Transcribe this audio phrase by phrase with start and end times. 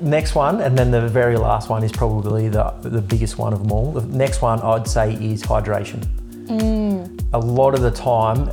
[0.00, 3.60] next one, and then the very last one is probably the, the biggest one of
[3.60, 3.92] them all.
[3.92, 6.06] The next one I'd say is hydration.
[6.46, 7.20] Mm.
[7.32, 8.50] A lot of the time,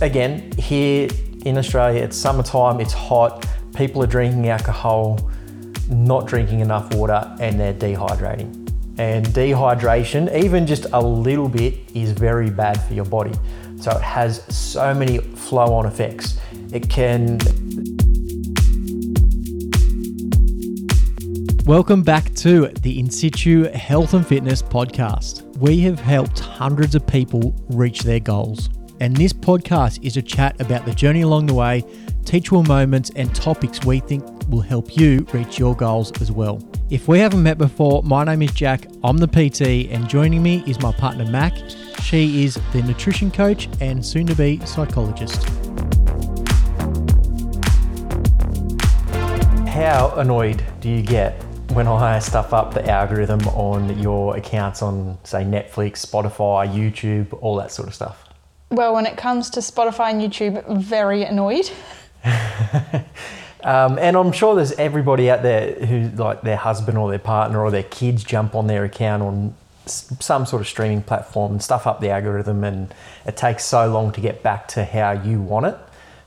[0.00, 1.08] again, here
[1.44, 5.18] in Australia, it's summertime, it's hot, people are drinking alcohol,
[5.88, 8.54] not drinking enough water, and they're dehydrating.
[8.98, 13.32] And dehydration, even just a little bit, is very bad for your body.
[13.80, 16.38] So it has so many flow on effects.
[16.72, 17.38] It can
[21.68, 25.42] Welcome back to the In Situ Health and Fitness podcast.
[25.58, 28.70] We have helped hundreds of people reach their goals.
[29.00, 31.84] And this podcast is a chat about the journey along the way,
[32.24, 36.58] teachable moments, and topics we think will help you reach your goals as well.
[36.88, 40.64] If we haven't met before, my name is Jack, I'm the PT, and joining me
[40.66, 41.54] is my partner Mac.
[42.00, 45.44] She is the nutrition coach and soon to be psychologist.
[49.68, 55.18] How annoyed do you get when I stuff up the algorithm on your accounts on,
[55.24, 58.24] say, Netflix, Spotify, YouTube, all that sort of stuff?
[58.70, 61.70] Well, when it comes to Spotify and YouTube, very annoyed.
[63.64, 67.60] Um, and I'm sure there's everybody out there who, like, their husband or their partner
[67.60, 69.54] or their kids jump on their account on
[69.86, 72.94] some sort of streaming platform and stuff up the algorithm, and
[73.26, 75.76] it takes so long to get back to how you want it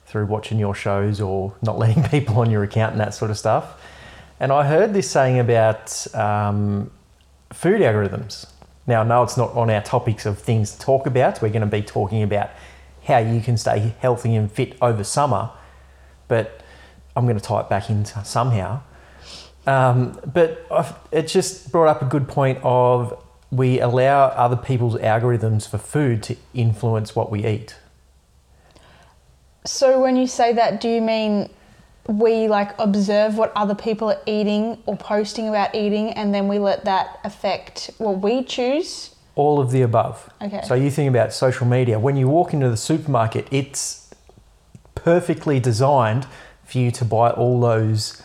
[0.05, 3.37] through watching your shows or not letting people on your account and that sort of
[3.37, 3.81] stuff.
[4.41, 6.89] And I heard this saying about um,
[7.53, 8.47] food algorithms.
[8.87, 11.43] Now, no, it's not on our topics of things to talk about.
[11.43, 12.49] We're going to be talking about
[13.03, 15.51] how you can stay healthy and fit over summer,
[16.27, 16.63] but
[17.15, 18.81] I'm going to tie it back in somehow.
[19.67, 24.95] Um, but I've, it just brought up a good point of we allow other people's
[24.95, 27.75] algorithms for food to influence what we eat.
[29.65, 31.51] So when you say that, do you mean
[32.07, 36.59] we like observe what other people are eating or posting about eating and then we
[36.59, 39.15] let that affect what we choose?
[39.35, 40.29] All of the above.
[40.41, 40.61] Okay.
[40.67, 41.99] So you think about social media.
[41.99, 44.13] When you walk into the supermarket, it's
[44.95, 46.27] perfectly designed
[46.63, 48.21] for you to buy all those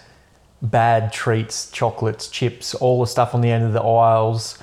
[0.62, 4.58] bad treats, chocolates, chips, all the stuff on the end of the aisles,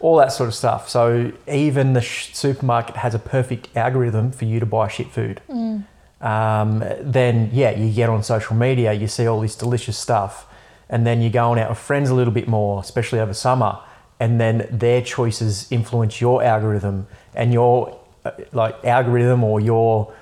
[0.00, 0.88] all that sort of stuff.
[0.88, 5.40] So even the sh- supermarket has a perfect algorithm for you to buy shit food.
[5.48, 5.84] Mm.
[6.20, 10.46] Um, then yeah, you get on social media, you see all this delicious stuff,
[10.88, 13.78] and then you're going out with friends a little bit more, especially over summer,
[14.18, 20.12] and then their choices influence your algorithm and your uh, like algorithm or your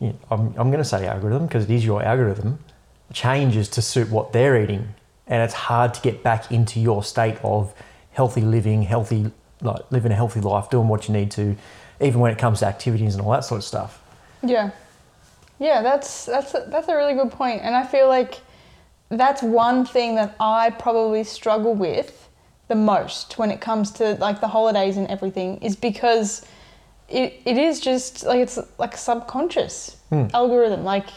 [0.00, 2.58] you know, I'm, I'm going to say algorithm because it is your algorithm
[3.12, 4.94] changes to suit what they're eating
[5.26, 7.72] and it's hard to get back into your state of
[8.10, 9.30] healthy living healthy
[9.62, 11.56] like living a healthy life doing what you need to
[12.00, 14.02] even when it comes to activities and all that sort of stuff
[14.42, 14.70] Yeah.
[15.58, 18.40] Yeah, that's that's a, that's a really good point, and I feel like
[19.08, 22.28] that's one thing that I probably struggle with
[22.68, 26.44] the most when it comes to like the holidays and everything is because
[27.08, 30.26] it, it is just like it's like subconscious hmm.
[30.34, 31.08] algorithm like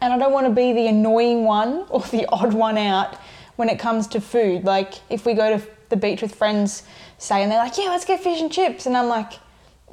[0.00, 3.16] and I don't want to be the annoying one or the odd one out
[3.56, 4.64] when it comes to food.
[4.64, 6.84] Like if we go to the beach with friends
[7.16, 9.32] say and they're like yeah let's get fish and chips and I'm like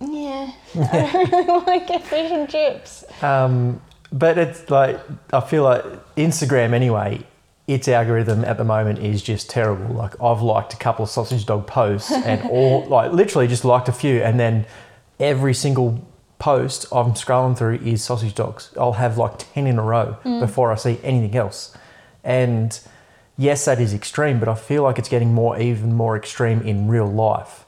[0.02, 5.00] yeah I don't really want to get fish and chips Um, but it's like
[5.34, 5.84] I feel like
[6.16, 7.26] Instagram anyway.
[7.68, 9.96] Its algorithm at the moment is just terrible.
[9.96, 13.90] Like I've liked a couple of sausage dog posts and all like literally just liked
[13.90, 14.66] a few, and then
[15.20, 16.06] every single
[16.38, 18.72] post I'm scrolling through is sausage dogs.
[18.80, 21.76] I'll have like ten in a row before I see anything else.
[22.24, 22.80] And
[23.38, 26.88] yes, that is extreme, but I feel like it's getting more even more extreme in
[26.88, 27.65] real life.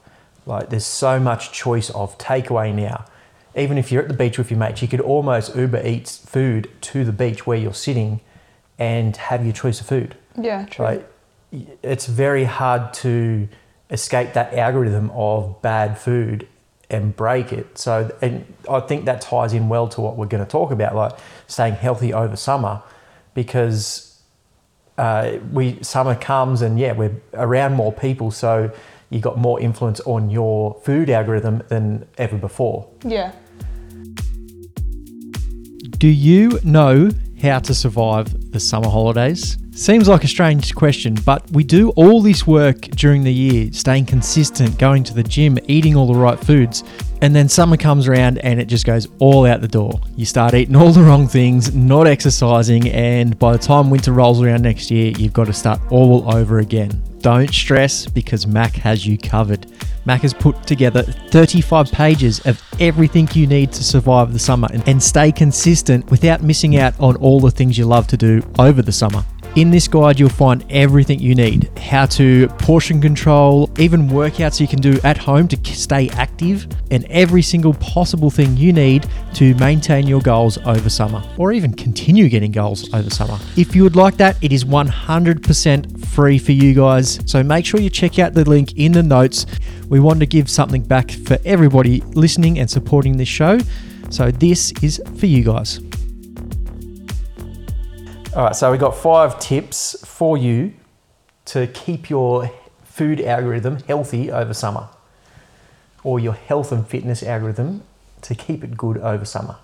[0.48, 3.04] Like there's so much choice of takeaway now.
[3.54, 6.70] Even if you're at the beach with your mates, you could almost Uber Eats food
[6.82, 8.20] to the beach where you're sitting
[8.78, 10.16] and have your choice of food.
[10.36, 11.12] yeah true Like
[11.82, 13.48] it's very hard to
[13.90, 16.46] escape that algorithm of bad food
[16.90, 17.78] and break it.
[17.78, 20.94] So and I think that ties in well to what we're going to talk about,
[20.94, 21.12] like
[21.46, 22.82] staying healthy over summer,
[23.34, 24.18] because
[24.96, 28.70] uh, we summer comes and yeah, we're around more people, so
[29.10, 32.88] you got more influence on your food algorithm than ever before.
[33.04, 33.32] yeah
[35.98, 37.10] Do you know
[37.42, 39.56] how to survive the summer holidays?
[39.78, 44.06] Seems like a strange question, but we do all this work during the year, staying
[44.06, 46.82] consistent, going to the gym, eating all the right foods,
[47.22, 50.00] and then summer comes around and it just goes all out the door.
[50.16, 54.42] You start eating all the wrong things, not exercising, and by the time winter rolls
[54.42, 57.00] around next year, you've got to start all over again.
[57.20, 59.64] Don't stress because Mac has you covered.
[60.04, 65.00] Mac has put together 35 pages of everything you need to survive the summer and,
[65.00, 68.90] stay consistent without missing out on all the things you love to do over the
[68.90, 69.24] summer.
[69.58, 74.68] In this guide, you'll find everything you need how to portion control, even workouts you
[74.68, 79.56] can do at home to stay active, and every single possible thing you need to
[79.56, 83.36] maintain your goals over summer or even continue getting goals over summer.
[83.56, 87.18] If you would like that, it is 100% free for you guys.
[87.28, 89.44] So make sure you check out the link in the notes.
[89.88, 93.58] We want to give something back for everybody listening and supporting this show.
[94.08, 95.80] So this is for you guys.
[98.38, 100.72] All right, so we got five tips for you
[101.46, 102.48] to keep your
[102.84, 104.90] food algorithm healthy over summer,
[106.04, 107.82] or your health and fitness algorithm
[108.22, 109.56] to keep it good over summer.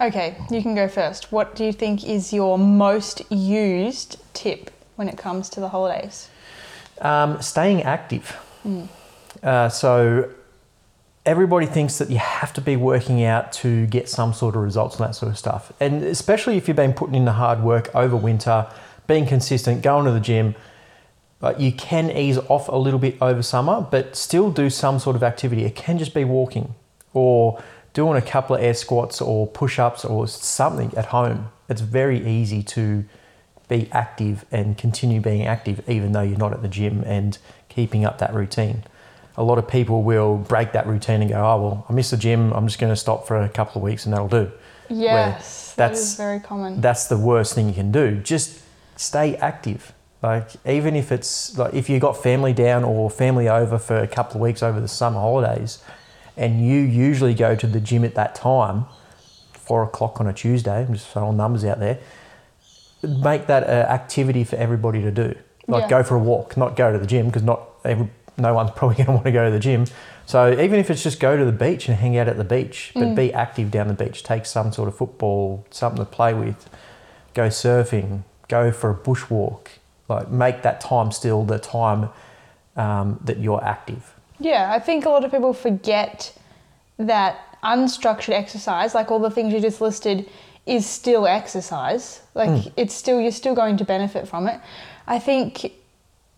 [0.00, 1.32] Okay, you can go first.
[1.32, 6.28] What do you think is your most used tip when it comes to the holidays?
[7.00, 8.36] Um, staying active.
[9.42, 10.30] Uh, so
[11.26, 14.96] everybody thinks that you have to be working out to get some sort of results
[14.96, 15.72] and that sort of stuff.
[15.80, 18.70] And especially if you've been putting in the hard work over winter,
[19.08, 20.54] being consistent, going to the gym,
[21.40, 25.16] but you can ease off a little bit over summer, but still do some sort
[25.16, 25.64] of activity.
[25.64, 26.74] It can just be walking
[27.12, 27.62] or
[27.92, 31.48] doing a couple of air squats or push ups or something at home.
[31.68, 33.04] It's very easy to
[33.68, 37.36] be active and continue being active even though you're not at the gym and
[37.68, 38.84] keeping up that routine.
[39.38, 42.16] A lot of people will break that routine and go, oh, well, I miss the
[42.16, 42.52] gym.
[42.52, 44.50] I'm just going to stop for a couple of weeks and that'll do.
[44.88, 46.80] Yes, that that's- is very common.
[46.80, 48.16] That's the worst thing you can do.
[48.20, 48.60] Just
[48.96, 49.92] stay active.
[50.22, 54.06] Like, even if it's like if you got family down or family over for a
[54.08, 55.82] couple of weeks over the summer holidays
[56.36, 58.86] and you usually go to the gym at that time,
[59.52, 61.98] four o'clock on a Tuesday, I'm just throwing numbers out there,
[63.02, 65.34] make that an activity for everybody to do.
[65.68, 65.88] Like Yeah.
[65.88, 68.96] go for a walk, not go to the gym because not every, no one's probably
[68.96, 69.86] going to want to go to the gym.
[70.26, 72.92] So even if it's just go to the beach and hang out at the beach,
[72.94, 76.68] but be active down the beach, take some sort of football, something to play with,
[77.32, 79.68] go surfing, go for a bushwalk,
[80.08, 82.08] like make that time still the time
[82.76, 84.14] um, that you're active.
[84.40, 86.36] Yeah, I think a lot of people forget
[86.98, 90.28] that unstructured exercise, like all the things you just listed,
[90.66, 92.22] is still exercise.
[92.34, 94.60] Like it's still you're still going to benefit from it.
[95.06, 95.72] I think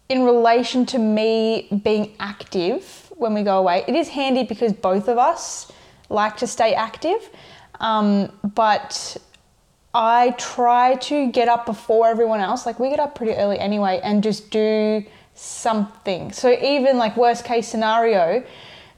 [0.09, 5.09] in relation to me being active when we go away, it is handy because both
[5.09, 5.71] of us
[6.09, 7.29] like to stay active.
[7.81, 9.17] Um, but
[9.93, 12.65] I try to get up before everyone else.
[12.65, 16.33] Like we get up pretty early anyway and just do something.
[16.33, 18.45] So even like worst case scenario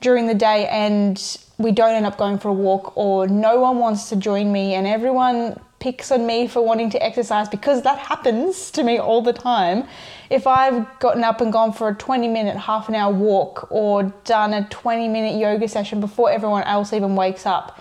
[0.01, 3.79] during the day and we don't end up going for a walk or no one
[3.79, 7.99] wants to join me and everyone picks on me for wanting to exercise because that
[7.99, 9.85] happens to me all the time.
[10.29, 14.05] If I've gotten up and gone for a 20 minute, half an hour walk or
[14.25, 17.81] done a 20 minute yoga session before everyone else even wakes up,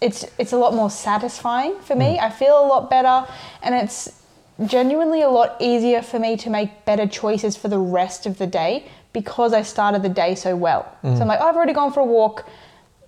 [0.00, 2.18] it's it's a lot more satisfying for me.
[2.18, 2.26] Hmm.
[2.26, 3.26] I feel a lot better
[3.62, 4.22] and it's
[4.66, 8.46] genuinely a lot easier for me to make better choices for the rest of the
[8.46, 10.96] day because I started the day so well.
[11.02, 11.22] So hmm.
[11.22, 12.46] I'm like, oh, I've already gone for a walk.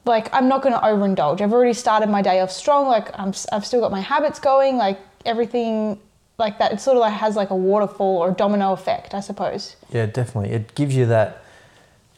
[0.04, 1.40] Like I'm not going to overindulge.
[1.40, 2.86] I've already started my day off strong.
[2.86, 4.76] Like I'm, I've still got my habits going.
[4.76, 5.98] Like everything
[6.38, 6.72] like that.
[6.72, 9.76] It sort of like has like a waterfall or domino effect, I suppose.
[9.90, 10.50] Yeah, definitely.
[10.50, 11.44] It gives you that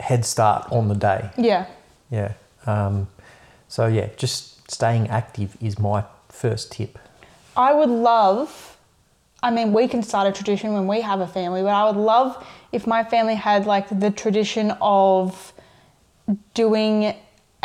[0.00, 1.30] head start on the day.
[1.36, 1.66] Yeah.
[2.10, 2.32] Yeah.
[2.66, 3.08] Um,
[3.68, 6.98] so yeah, just staying active is my first tip.
[7.56, 8.76] I would love,
[9.42, 11.98] I mean, we can start a tradition when we have a family, but I would
[11.98, 15.52] love if my family had like the tradition of
[16.54, 17.14] doing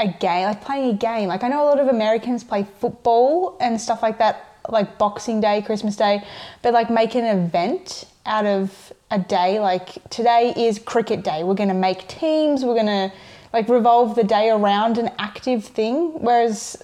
[0.01, 1.27] a game, like playing a game.
[1.29, 5.39] Like I know a lot of Americans play football and stuff like that, like Boxing
[5.41, 6.24] Day, Christmas Day,
[6.62, 9.60] but like make an event out of a day.
[9.60, 11.43] Like today is cricket day.
[11.43, 12.63] We're going to make teams.
[12.65, 13.12] We're going to
[13.53, 16.13] like revolve the day around an active thing.
[16.22, 16.81] Whereas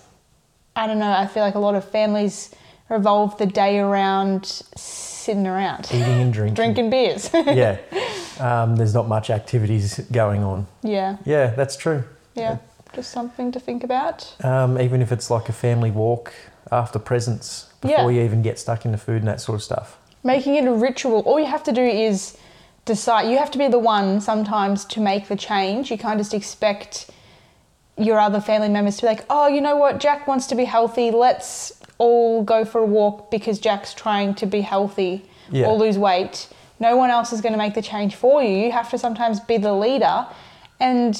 [0.75, 2.53] I don't know, I feel like a lot of families
[2.89, 4.45] revolve the day around
[4.75, 6.53] sitting around, Eating and drinking.
[6.55, 7.29] drinking beers.
[7.33, 7.77] yeah.
[8.39, 10.67] Um, there's not much activities going on.
[10.83, 12.03] yeah, Yeah, that's true.
[12.35, 12.59] yeah.
[12.93, 14.33] Just something to think about.
[14.43, 16.33] Um, even if it's like a family walk
[16.71, 17.97] after presents Yeah.
[17.97, 19.97] before you even get stuck into food and that sort of stuff.
[20.23, 21.19] Making it a ritual.
[21.21, 22.37] All you have to do is
[22.85, 23.29] decide.
[23.29, 25.91] You have to be the one sometimes to make the change.
[25.91, 27.09] You can't just expect
[27.97, 30.65] your other family members to be like, oh, you know what, Jack wants to be
[30.65, 31.09] healthy.
[31.11, 35.65] Let's all go for a walk because Jack's trying to be healthy Yeah.
[35.67, 36.47] or lose weight.
[36.79, 38.49] No one else is going to make the change for you.
[38.65, 40.27] You have to sometimes be the leader.
[40.79, 41.19] And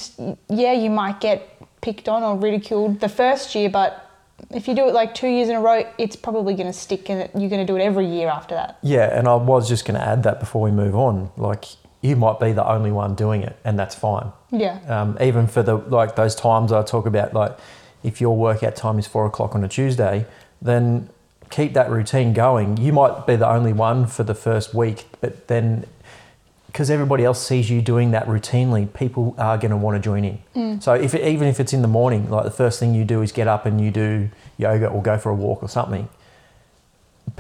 [0.50, 1.50] yeah, you might get
[1.88, 4.12] picked on or ridiculed the first year, but
[4.52, 7.10] if you do it like two years in a row, it's probably going to stick
[7.10, 8.78] and you're going to do it every year after that.
[8.84, 11.32] Yeah, and I was just going to add that before we move on.
[11.38, 11.64] Like,
[12.02, 14.34] you might be the only one doing it, and that's fine.
[14.52, 14.82] Yeah.
[14.90, 17.58] Um, even for the like those times I talk about, like
[18.04, 20.26] if your workout time is four o'clock on a Tuesday,
[20.62, 21.10] then
[21.50, 22.76] keep that routine going.
[22.76, 25.86] You might be the only one for the first week, but then
[26.78, 30.24] because everybody else sees you doing that routinely, people are going to want to join
[30.24, 30.40] in.
[30.56, 30.84] Mm.
[30.84, 33.24] So if it, even if it's in the morning, like the first thing you do
[33.24, 34.30] is get up and you do
[34.60, 36.08] yoga or go for a walk or something.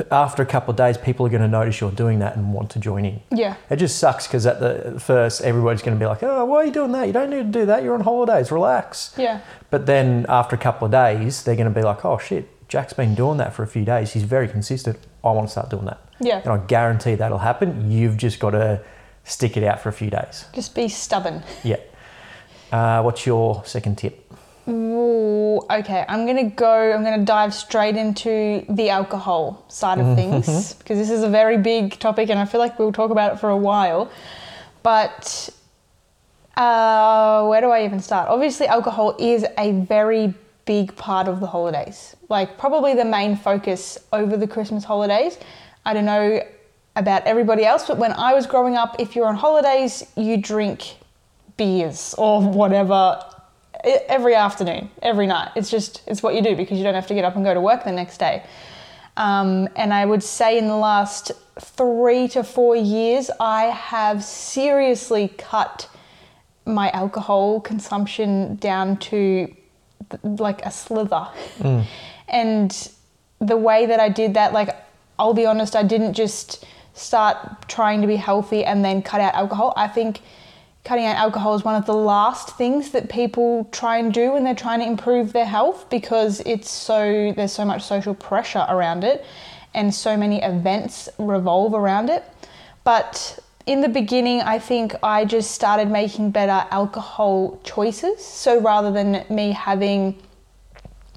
[0.09, 2.71] After a couple of days, people are going to notice you're doing that and want
[2.71, 3.21] to join in.
[3.29, 3.57] Yeah.
[3.69, 6.65] It just sucks because at the first, everybody's going to be like, "Oh, why are
[6.65, 7.05] you doing that?
[7.05, 7.83] You don't need to do that.
[7.83, 8.51] You're on holidays.
[8.51, 9.41] Relax." Yeah.
[9.69, 12.93] But then after a couple of days, they're going to be like, "Oh shit, Jack's
[12.93, 14.13] been doing that for a few days.
[14.13, 14.97] He's very consistent.
[15.23, 16.39] I want to start doing that." Yeah.
[16.39, 17.91] And I guarantee that'll happen.
[17.91, 18.81] You've just got to
[19.27, 20.45] stick it out for a few days.
[20.53, 21.43] Just be stubborn.
[21.63, 21.77] Yeah.
[22.71, 24.23] Uh, what's your second tip?
[24.67, 26.91] Ooh, okay, I'm gonna go.
[26.91, 31.57] I'm gonna dive straight into the alcohol side of things because this is a very
[31.57, 34.11] big topic, and I feel like we'll talk about it for a while.
[34.83, 35.49] But
[36.57, 38.27] uh, where do I even start?
[38.27, 40.33] Obviously, alcohol is a very
[40.65, 42.17] big part of the holidays.
[42.27, 45.37] Like probably the main focus over the Christmas holidays.
[45.85, 46.41] I don't know
[46.97, 50.97] about everybody else, but when I was growing up, if you're on holidays, you drink
[51.55, 53.23] beers or whatever
[53.83, 55.51] every afternoon, every night.
[55.55, 57.53] It's just it's what you do because you don't have to get up and go
[57.53, 58.43] to work the next day.
[59.15, 65.29] Um, and I would say in the last three to four years, I have seriously
[65.37, 65.89] cut
[66.65, 69.53] my alcohol consumption down to
[70.09, 71.27] th- like a slither.
[72.27, 72.91] And
[73.39, 74.75] the way that I did that, like,
[75.17, 76.65] I'll be honest, I didn't just
[76.97, 79.73] start trying to be healthy and then cut out alcohol.
[79.75, 80.21] I think
[80.83, 84.43] cutting out alcohol is one of the last things that people try and do when
[84.43, 89.03] they're trying to improve their health because it's so there's so much social pressure around
[89.03, 89.25] it
[89.73, 92.23] and so many events revolve around it.
[92.83, 98.25] But in the beginning, I think I just started making better alcohol choices.
[98.25, 100.17] So rather than me having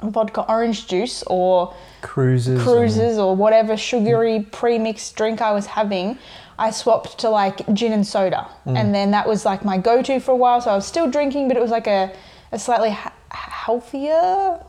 [0.03, 2.63] vodka orange juice or Cruisers.
[2.63, 6.19] cruisers or whatever sugary pre-mixed drink I was having,
[6.59, 8.77] I swapped to like gin and soda, mm.
[8.77, 10.61] and then that was like my go-to for a while.
[10.61, 12.13] So I was still drinking, but it was like a,
[12.53, 14.61] a slightly ha- healthier,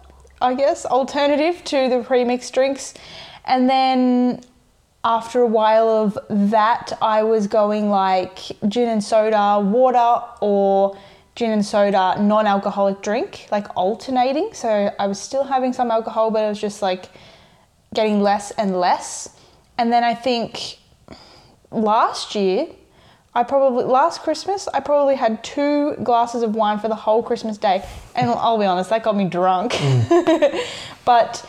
[0.41, 2.93] I guess, alternative to the pre-mixed drinks.
[3.45, 4.41] And then
[5.03, 10.97] after a while of that, I was going like gin and soda, water, or
[11.35, 14.53] gin and soda, non alcoholic drink, like alternating.
[14.53, 17.09] So I was still having some alcohol, but it was just like
[17.93, 19.37] getting less and less.
[19.77, 20.77] And then I think
[21.71, 22.67] last year,
[23.33, 27.57] I probably, last Christmas, I probably had two glasses of wine for the whole Christmas
[27.57, 27.83] day.
[28.13, 29.79] And I'll be honest, that got me drunk.
[31.05, 31.45] but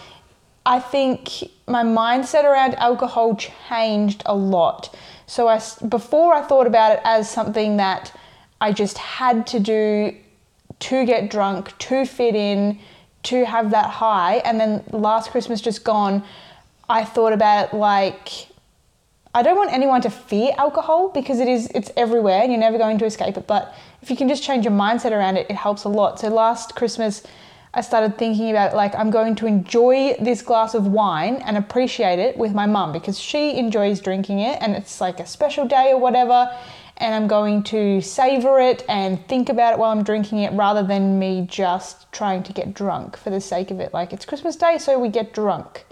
[0.64, 4.94] I think my mindset around alcohol changed a lot.
[5.26, 8.14] So I before I thought about it as something that
[8.62, 10.16] I just had to do
[10.78, 12.78] to get drunk, to fit in,
[13.24, 16.22] to have that high, and then last Christmas just gone,
[16.88, 18.46] I thought about it like
[19.34, 22.78] I don't want anyone to fear alcohol because it is it's everywhere and you're never
[22.78, 23.48] going to escape it.
[23.48, 26.20] But if you can just change your mindset around it, it helps a lot.
[26.20, 27.22] So last Christmas,
[27.74, 32.20] I started thinking about like I'm going to enjoy this glass of wine and appreciate
[32.20, 35.90] it with my mum because she enjoys drinking it and it's like a special day
[35.92, 36.48] or whatever.
[37.02, 40.82] And I'm going to savor it and think about it while I'm drinking it rather
[40.84, 43.92] than me just trying to get drunk for the sake of it.
[43.92, 45.84] Like it's Christmas Day, so we get drunk.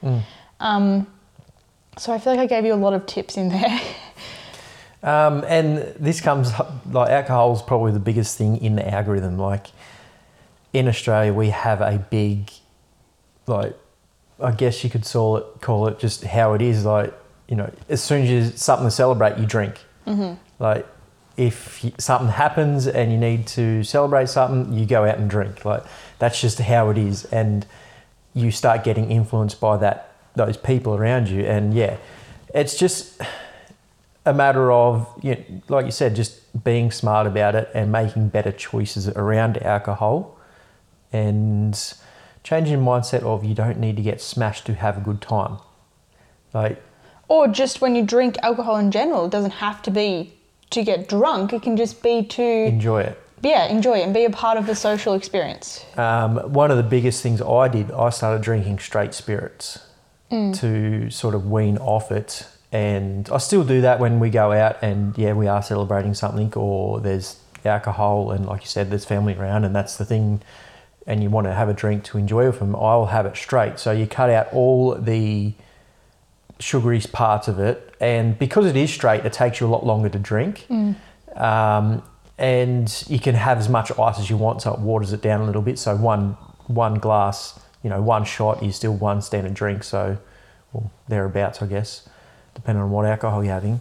[0.61, 1.07] Um,
[1.99, 3.81] so I feel like I gave you a lot of tips in there.
[5.02, 6.52] Um, and this comes
[6.90, 9.38] like alcohol is probably the biggest thing in the algorithm.
[9.38, 9.69] Like
[10.75, 12.50] in Australia, we have a big,
[13.47, 13.75] like,
[14.38, 16.85] I guess you could call it call it just how it is.
[16.85, 17.14] Like
[17.49, 19.81] you know, as soon as you something to celebrate, you drink.
[20.59, 20.87] Like
[21.40, 25.64] if something happens and you need to celebrate something, you go out and drink.
[25.64, 25.82] Like
[26.18, 27.64] that's just how it is, and
[28.35, 31.40] you start getting influenced by that those people around you.
[31.40, 31.97] And yeah,
[32.54, 33.23] it's just
[34.26, 38.28] a matter of you know, like you said, just being smart about it and making
[38.28, 40.38] better choices around alcohol,
[41.11, 41.94] and
[42.44, 45.56] changing your mindset of you don't need to get smashed to have a good time.
[46.52, 46.82] Like
[47.28, 50.35] or just when you drink alcohol in general, it doesn't have to be
[50.71, 51.53] to get drunk.
[51.53, 53.21] It can just be to enjoy it.
[53.43, 55.85] yeah enjoy it and be a part of the social experience.
[55.97, 59.81] Um, one of the biggest things I did, I started drinking straight spirits
[60.31, 62.47] to sort of wean off it.
[62.71, 66.55] And I still do that when we go out and, yeah, we are celebrating something
[66.55, 70.41] or there's alcohol and, like you said, there's family around and that's the thing.
[71.05, 73.81] And you want to have a drink to enjoy with them, I'll have it straight.
[73.81, 75.53] So you cut out all the
[76.61, 77.95] sugary parts of it.
[78.00, 80.67] And because it is straight, it takes you a lot longer to drink.
[81.35, 82.02] Um,
[82.38, 85.40] and you can have as much ice as you want, so it waters it down
[85.40, 85.79] a little bit.
[85.79, 86.37] So one
[86.69, 89.83] one glass, you know, one shot is still one standard drink.
[89.83, 90.17] So
[90.73, 92.09] or thereabouts, I guess,
[92.55, 93.81] depending on what alcohol you're having.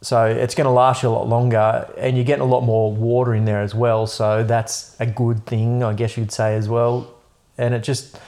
[0.00, 2.92] So it's going to last you a lot longer, and you're getting a lot more
[2.92, 4.06] water in there as well.
[4.06, 7.14] So that's a good thing, I guess you'd say as well.
[7.56, 8.18] And it just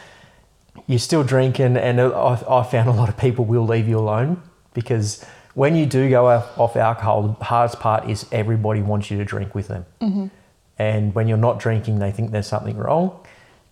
[0.87, 4.43] you're still drinking, and I, I found a lot of people will leave you alone
[4.75, 9.25] because when you do go off, alcohol, the hardest part is everybody wants you to
[9.25, 9.87] drink with them.
[10.03, 10.27] Mm-hmm.
[10.79, 13.19] And when you're not drinking, they think there's something wrong.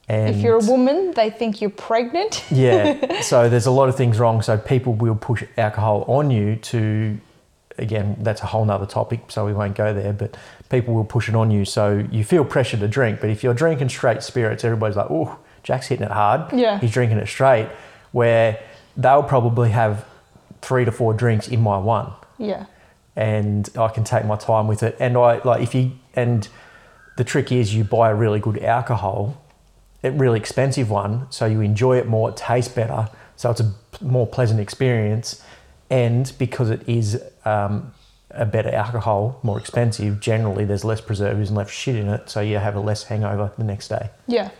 [0.08, 2.42] And If you're a woman, they think you're pregnant.
[2.50, 4.40] yeah, so there's a lot of things wrong.
[4.40, 7.18] So people will push alcohol on you to,
[7.76, 10.36] again, that's a whole nother topic, so we won't go there, but
[10.70, 11.66] people will push it on you.
[11.66, 13.20] So you feel pressure to drink.
[13.20, 16.52] But if you're drinking straight spirits, everybody's like, oh, Jack's hitting it hard.
[16.52, 16.78] Yeah.
[16.78, 17.68] He's drinking it straight.
[18.12, 18.60] Where
[18.96, 20.04] they'll probably have
[20.62, 22.66] three to four drinks in my one Yeah.
[23.16, 24.96] and I can take my time with it.
[25.00, 26.46] And I like if you and
[27.16, 29.42] the trick is you buy a really good alcohol,
[30.04, 33.72] a really expensive one, so you enjoy it more, it tastes better, so it's a
[34.00, 35.42] more pleasant experience.
[35.90, 37.92] And because it is um,
[38.30, 42.40] a better alcohol, more expensive, generally there's less preservatives and less shit in it, so
[42.40, 44.10] you have a less hangover the next day.
[44.26, 44.50] Yeah.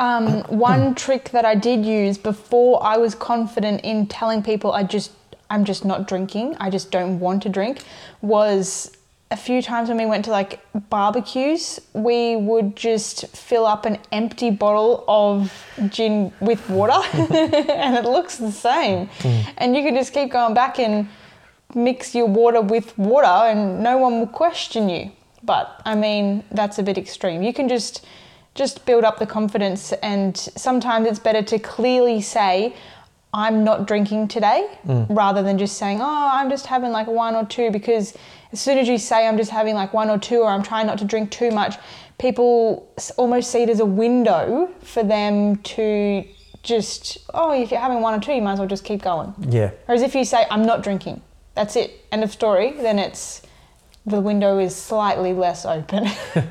[0.00, 4.82] Um, one trick that I did use before I was confident in telling people I
[4.82, 5.12] just
[5.50, 7.82] I'm just not drinking, I just don't want to drink,
[8.22, 8.96] was
[9.32, 13.98] a few times when we went to like barbecues, we would just fill up an
[14.10, 15.52] empty bottle of
[15.88, 19.08] gin with water and it looks the same.
[19.56, 21.08] And you can just keep going back and
[21.74, 25.12] mix your water with water and no one will question you.
[25.44, 27.42] But I mean, that's a bit extreme.
[27.42, 28.04] You can just
[28.54, 32.74] just build up the confidence and sometimes it's better to clearly say
[33.32, 35.06] I'm not drinking today mm.
[35.08, 38.16] rather than just saying, "Oh, I'm just having like one or two because
[38.52, 40.86] as soon as you say I'm just having like one or two or I'm trying
[40.86, 41.76] not to drink too much,
[42.18, 46.24] people almost see it as a window for them to
[46.62, 49.32] just, oh, if you're having one or two, you might as well just keep going.
[49.48, 49.70] Yeah.
[49.86, 51.22] Whereas if you say, I'm not drinking,
[51.54, 53.42] that's it, end of story, then it's
[54.04, 56.08] the window is slightly less open.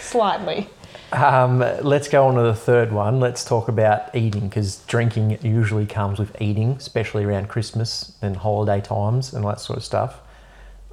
[0.00, 0.68] slightly.
[1.12, 3.18] Um, let's go on to the third one.
[3.18, 8.80] Let's talk about eating because drinking usually comes with eating, especially around Christmas and holiday
[8.80, 10.20] times and that sort of stuff.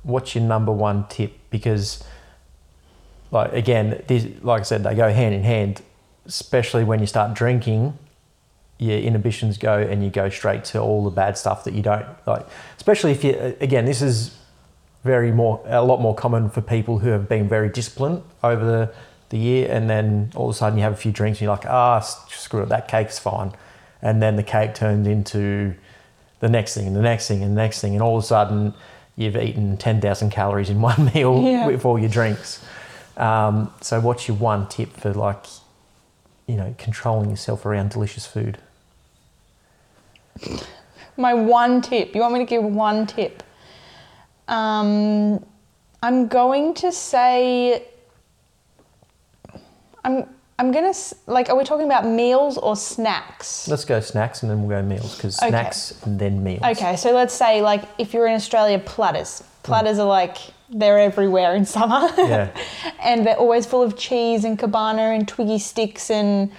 [0.02, 1.34] What's your number one tip?
[1.52, 2.04] Because,
[3.30, 5.82] like again, this, like I said, they go hand in hand.
[6.26, 7.98] Especially when you start drinking,
[8.80, 12.06] your inhibitions go and you go straight to all the bad stuff that you don't
[12.26, 12.46] like.
[12.76, 14.36] Especially if you, again, this is
[15.04, 18.94] very more a lot more common for people who have been very disciplined over the,
[19.30, 21.56] the year and then all of a sudden you have a few drinks and you're
[21.56, 23.52] like ah screw it that cake's fine
[24.02, 25.74] and then the cake turns into
[26.40, 28.28] the next thing and the next thing and the next thing and all of a
[28.28, 28.74] sudden
[29.16, 31.68] you've eaten 10,000 calories in one meal Yeah.
[31.68, 32.64] with all your drinks
[33.18, 35.46] um, so what's your one tip for like
[36.46, 38.58] you know controlling yourself around delicious food
[41.18, 42.14] My one tip.
[42.14, 43.42] You want me to give one tip?
[44.48, 45.44] Um,
[46.04, 47.88] I'm going to say.
[50.08, 50.26] I'm.
[50.60, 50.94] I'm gonna
[51.28, 51.50] like.
[51.50, 53.68] Are we talking about meals or snacks?
[53.68, 55.50] let's go snacks and then we'll go meals because Okay.
[55.50, 59.44] snacks and then meals Okay, so let's say like if you're in Australia, platters.
[59.62, 60.38] Platters are like
[60.70, 62.10] they're everywhere in summer.
[62.18, 62.50] yeah
[63.04, 66.52] and they're always full of cheese and cabana and twiggy sticks and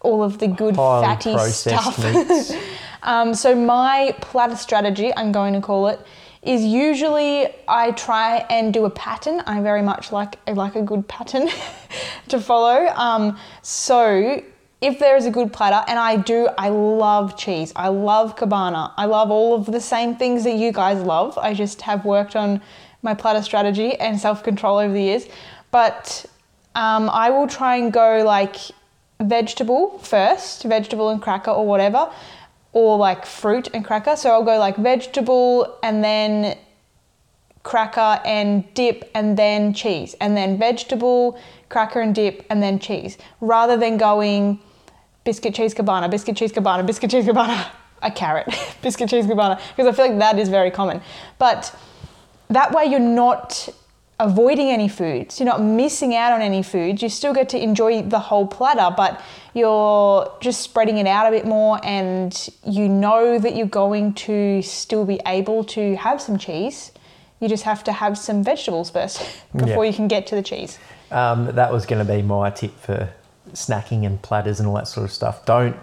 [0.00, 1.98] all of the good highly fatty stuff.
[3.04, 6.00] Um, so my platter strategy, I'm going to call it,
[6.44, 9.42] is usually I try and do a pattern.
[9.46, 11.48] I very much like I like a good pattern
[12.28, 12.86] to follow.
[12.94, 14.42] Um, so
[14.80, 17.72] if there is a good platter, and I do, I love cheese.
[17.74, 18.92] I love cabana.
[18.98, 21.38] I love all of the same things that you guys love.
[21.38, 22.60] I just have worked on
[23.00, 25.26] my platter strategy and self control over the years.
[25.70, 26.26] But
[26.74, 28.56] um, I will try and go like
[29.22, 32.10] vegetable first, vegetable and cracker or whatever,
[32.74, 34.16] or like fruit and cracker.
[34.16, 36.58] So I'll go like vegetable and then
[37.62, 41.38] cracker and dip and then cheese, and then vegetable,
[41.70, 44.60] cracker and dip, and then cheese, rather than going
[45.24, 48.46] biscuit cheese cabana, biscuit cheese cabana, biscuit cheese cabana, a carrot,
[48.82, 51.00] biscuit cheese cabana, because I feel like that is very common.
[51.38, 51.74] But
[52.50, 53.70] that way you're not
[54.24, 58.02] avoiding any foods, you're not missing out on any foods, you still get to enjoy
[58.02, 59.20] the whole platter, but
[59.54, 64.60] you're just spreading it out a bit more and you know that you're going to
[64.62, 66.92] still be able to have some cheese.
[67.40, 69.18] You just have to have some vegetables first
[69.56, 69.90] before Yeah.
[69.90, 70.78] you can get to the cheese.
[71.10, 73.10] Um, that was going to be my tip for
[73.52, 75.44] snacking and platters and all that sort of stuff.
[75.44, 75.76] Don't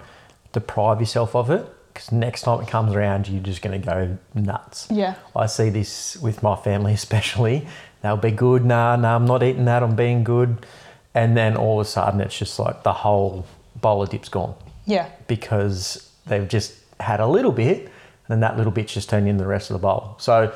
[0.51, 4.17] deprive yourself of it because next time it comes around, you're just going to go
[4.33, 4.87] nuts.
[4.89, 5.15] Yeah.
[5.35, 7.67] I see this with my family, especially.
[8.01, 8.65] They'll be good.
[8.65, 9.83] Nah, nah, I'm not eating that.
[9.83, 10.65] I'm being good.
[11.13, 14.55] And then all of a sudden, it's just like the whole bowl of dip's gone
[14.85, 15.07] Yeah.
[15.27, 17.89] because they've just had a little bit, and
[18.29, 20.15] then that little bit's just turned into the rest of the bowl.
[20.19, 20.53] So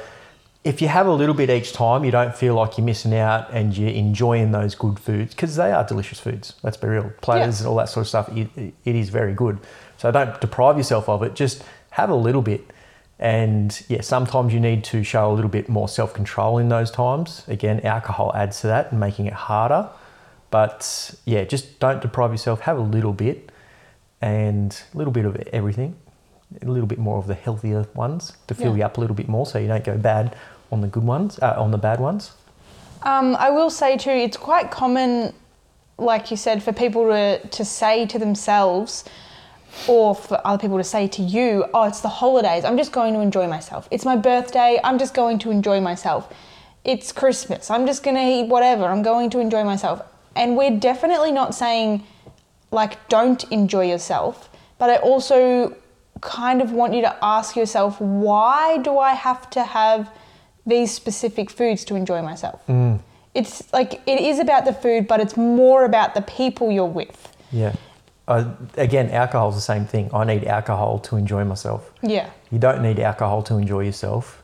[0.64, 3.52] if you have a little bit each time, you don't feel like you're missing out
[3.52, 6.54] and you're enjoying those good foods because they are delicious foods.
[6.64, 7.12] Let's be real.
[7.22, 8.48] Platters and all that sort of stuff, it,
[8.86, 9.60] it is very good.
[9.98, 11.36] So don't deprive yourself of it.
[11.36, 12.62] Just have a little bit.
[13.18, 16.92] And yeah, sometimes you need to show a little bit more self control in those
[16.92, 17.44] times.
[17.48, 19.90] Again, alcohol adds to that and making it harder.
[20.52, 22.62] But yeah, just don't deprive yourself.
[22.62, 23.52] Have a little bit
[24.22, 25.96] and a little bit of everything,
[26.62, 28.78] a little bit more of the healthier ones to fill Yeah.
[28.78, 30.36] you up a little bit more so you don't go bad
[30.72, 32.32] on the good ones, uh, on the bad ones.
[33.04, 35.34] Um, I will say too, it's quite common,
[35.98, 39.04] like you said, for people to, to say to themselves
[39.88, 43.14] or for other people to say to you, oh, it's the holidays, I'm just going
[43.14, 43.88] to enjoy myself.
[43.92, 46.34] It's my birthday, I'm just going to enjoy myself.
[46.84, 50.02] It's Christmas, I'm just going to eat whatever, I'm going to enjoy myself.
[50.36, 52.04] And we're definitely not saying,
[52.72, 55.76] like, don't enjoy yourself, but I also
[56.22, 60.10] kind of want you to ask yourself, why do I have to have
[60.66, 62.66] these specific foods to enjoy myself?
[62.68, 63.00] Mm.
[63.34, 67.36] It's like it is about the food, but it's more about the people you're with.
[67.52, 67.76] Yeah.
[68.28, 70.10] Uh, again, alcohol's the same thing.
[70.14, 71.92] I need alcohol to enjoy myself.
[72.02, 72.30] Yeah.
[72.52, 74.42] You don't need alcohol to enjoy yourself.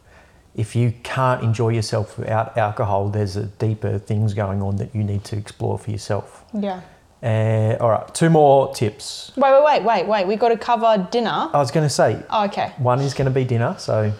[0.55, 5.03] If you can't enjoy yourself without alcohol, there's a deeper things going on that you
[5.03, 6.43] need to explore for yourself.
[6.53, 6.81] Yeah.
[7.23, 9.31] Uh, all right, two more tips.
[9.37, 10.27] Wait, wait, wait, wait, wait.
[10.27, 11.49] We've got to cover dinner.
[11.53, 12.73] I was going to say Oh, okay.
[12.77, 14.11] one is going to be dinner, so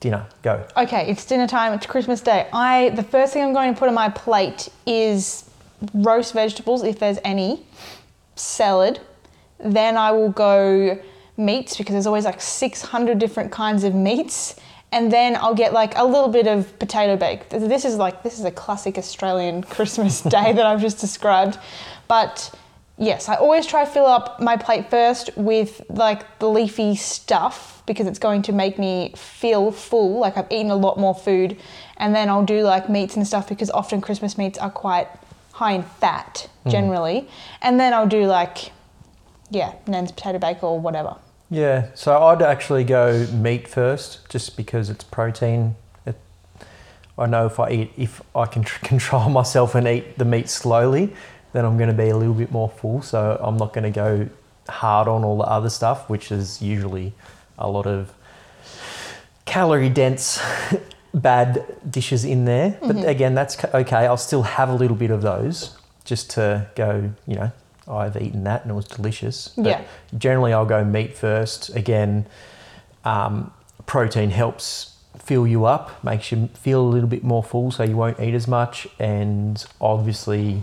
[0.00, 0.64] dinner, go.
[0.76, 1.72] Okay, it's dinner time.
[1.74, 2.48] It's Christmas Day.
[2.52, 5.50] I the first thing I'm going to put on my plate is
[5.92, 7.66] roast vegetables, if there's any,
[8.36, 9.00] salad.
[9.58, 10.98] Then I will go
[11.36, 14.56] meats because there's always like 600 different kinds of meats.
[14.92, 17.48] And then I'll get like a little bit of potato bake.
[17.48, 21.58] This is like this is a classic Australian Christmas day that I've just described.
[22.08, 22.54] But
[22.96, 27.82] yes, I always try to fill up my plate first with like the leafy stuff
[27.86, 31.56] because it's going to make me feel full, like I've eaten a lot more food.
[31.98, 35.08] And then I'll do like meats and stuff because often Christmas meats are quite
[35.56, 36.70] high in fat mm-hmm.
[36.70, 37.28] generally.
[37.62, 38.72] And then I'll do like,
[39.50, 41.16] yeah, Nan's potato bake or whatever.
[41.48, 45.76] Yeah, so I'd actually go meat first, just because it's protein.
[46.04, 46.16] It,
[47.16, 50.50] I know if I eat, if I can tr- control myself and eat the meat
[50.50, 51.14] slowly,
[51.52, 53.00] then I'm going to be a little bit more full.
[53.00, 54.28] So I'm not going to go
[54.68, 57.14] hard on all the other stuff, which is usually
[57.58, 58.12] a lot of
[59.46, 60.38] calorie dense,
[61.16, 62.78] bad dishes in there.
[62.80, 64.06] But again, that's okay.
[64.06, 67.50] I'll still have a little bit of those just to go, you know,
[67.88, 69.48] I've eaten that and it was delicious.
[69.56, 69.80] But Yeah.
[70.16, 71.74] Generally, I'll go meat first.
[71.74, 72.26] Again,
[73.04, 73.52] um,
[73.86, 77.96] protein helps fill you up, makes you feel a little bit more full, so you
[77.96, 78.86] won't eat as much.
[78.98, 80.62] And obviously,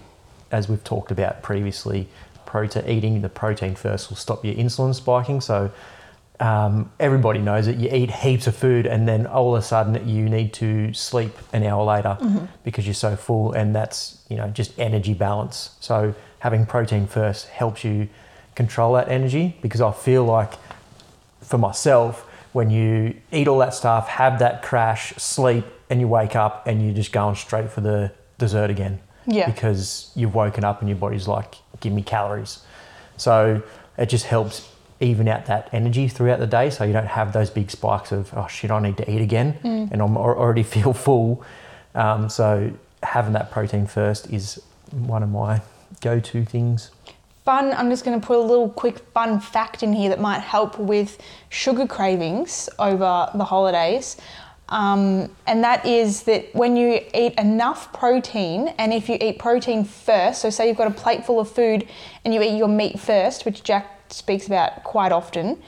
[0.52, 2.08] as we've talked about previously,
[2.46, 5.42] protein eating the protein first will stop your insulin spiking.
[5.42, 5.72] So
[6.43, 7.77] um, everybody knows it.
[7.77, 11.32] You eat heaps of food, and then all of a sudden you need to sleep
[11.53, 12.17] an hour later
[12.65, 15.77] because you're so full, and that's you know just energy balance.
[15.79, 18.10] So having protein first helps you
[18.56, 20.53] control that energy because I feel like
[21.41, 26.36] for myself when you eat all that stuff, have that crash, sleep, and you wake
[26.36, 28.99] up and you're just going straight for the dessert again.
[29.25, 29.49] Yeah.
[29.49, 32.62] Because you've woken up and your body's like, give me calories.
[33.17, 33.63] So
[33.97, 34.69] it just helps
[35.04, 38.34] even out that energy throughout the day so you don't have those big spikes of,
[38.36, 41.44] oh shit, I need to eat again and I'm already feel full.
[41.94, 42.72] Um, so
[43.04, 44.62] having that protein first is
[44.92, 45.62] one of my
[46.02, 46.92] go to things.
[47.46, 50.39] Fun, I'm just going to put a little quick fun fact in here that might
[50.39, 54.18] help with sugar cravings over the holidays.
[54.70, 59.84] Um, and that is that when you eat enough protein, and if you eat protein
[59.84, 61.88] first, so say you've got a plate full of food
[62.24, 65.62] and you eat your meat first, which Jack speaks about quite often,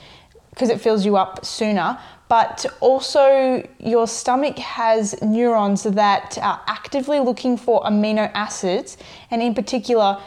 [0.51, 1.99] because it fills you up sooner.
[2.27, 8.97] But also, your stomach has neurons that are actively looking for amino acids,
[9.29, 10.19] and in particular,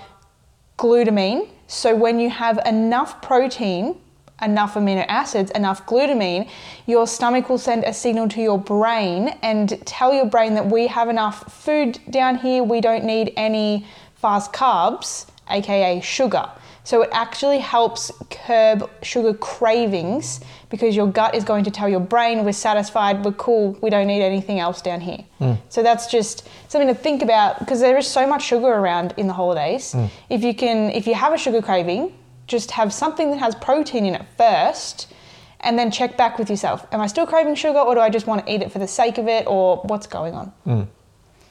[0.78, 1.48] glutamine.
[1.66, 3.98] So when you have enough protein,
[4.40, 6.48] enough amino acids, enough glutamine,
[6.86, 10.86] your stomach will send a signal to your brain and tell your brain that we
[10.86, 16.48] have enough food down here, we don't need any fast carbs, aka sugar.
[16.88, 22.00] So it actually helps curb sugar cravings because your gut is going to tell your
[22.00, 25.22] brain we're satisfied, we're cool, we don't need anything else down here.
[25.38, 25.58] Mm.
[25.68, 29.26] So that's just something to think about because there is so much sugar around in
[29.26, 29.92] the holidays.
[29.92, 30.08] Mm.
[30.30, 32.10] If you can if you have a sugar craving,
[32.46, 35.12] just have something that has protein in it first
[35.60, 36.86] and then check back with yourself.
[36.90, 38.88] Am I still craving sugar or do I just want to eat it for the
[38.88, 40.52] sake of it or what's going on?
[40.66, 40.86] Mm.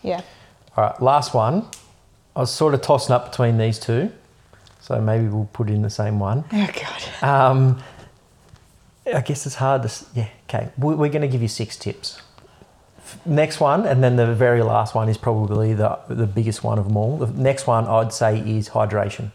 [0.02, 0.21] Yeah.
[0.76, 1.67] All right, last one.
[2.36, 4.12] I was sort of tossing up between these two,
[4.88, 6.45] so maybe we'll put in the same one.
[6.54, 7.23] Oh god.
[7.30, 7.80] Um,
[9.13, 9.89] I guess it's hard to.
[10.15, 10.69] Yeah, okay.
[10.78, 12.21] We- We're going to give you six tips.
[13.26, 16.86] Next one, and then the very last one is probably the the biggest one of
[16.88, 17.17] them all.
[17.17, 19.32] The next one I'd say is hydration.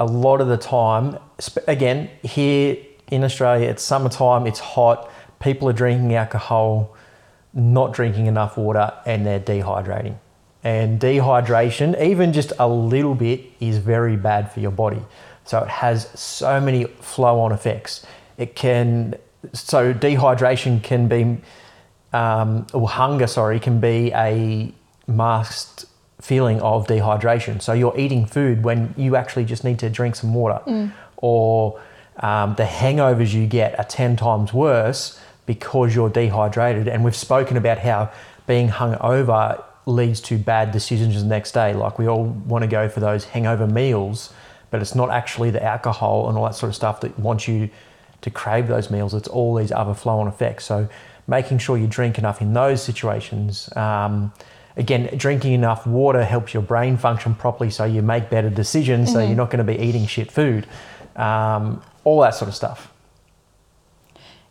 [0.00, 1.18] A lot of the time,
[1.66, 2.76] again here
[3.10, 5.10] in Australia, it's summertime, it's hot.
[5.40, 6.94] People are drinking alcohol,
[7.52, 10.14] not drinking enough water, and they're dehydrating.
[10.68, 15.00] And dehydration, even just a little bit, is very bad for your body.
[15.44, 18.04] So it has so many flow on effects.
[18.36, 19.14] It can,
[19.54, 21.38] so dehydration can be,
[22.12, 24.70] um, or hunger, sorry, can be a
[25.06, 25.86] masked
[26.20, 27.62] feeling of dehydration.
[27.62, 30.60] So you're eating food when you actually just need to drink some water.
[31.16, 31.80] Or
[32.18, 36.88] um, the hangovers you get are 10 times worse because you're dehydrated.
[36.88, 38.10] And we've spoken about how
[38.46, 41.72] being hungover leads to bad decisions the next day.
[41.72, 44.32] Like we all want to go for those hangover meals,
[44.70, 47.70] but it's not actually the alcohol and all that sort of stuff that wants you
[48.20, 49.14] to crave those meals.
[49.14, 50.66] It's all these other flow on effects.
[50.66, 50.88] So
[51.26, 53.74] making sure you drink enough in those situations.
[53.76, 54.32] Um,
[54.76, 59.12] again, drinking enough water helps your brain function properly so you make better decisions.
[59.12, 60.66] So you're not going to be eating shit food.
[61.16, 62.92] Um, all that sort of stuff.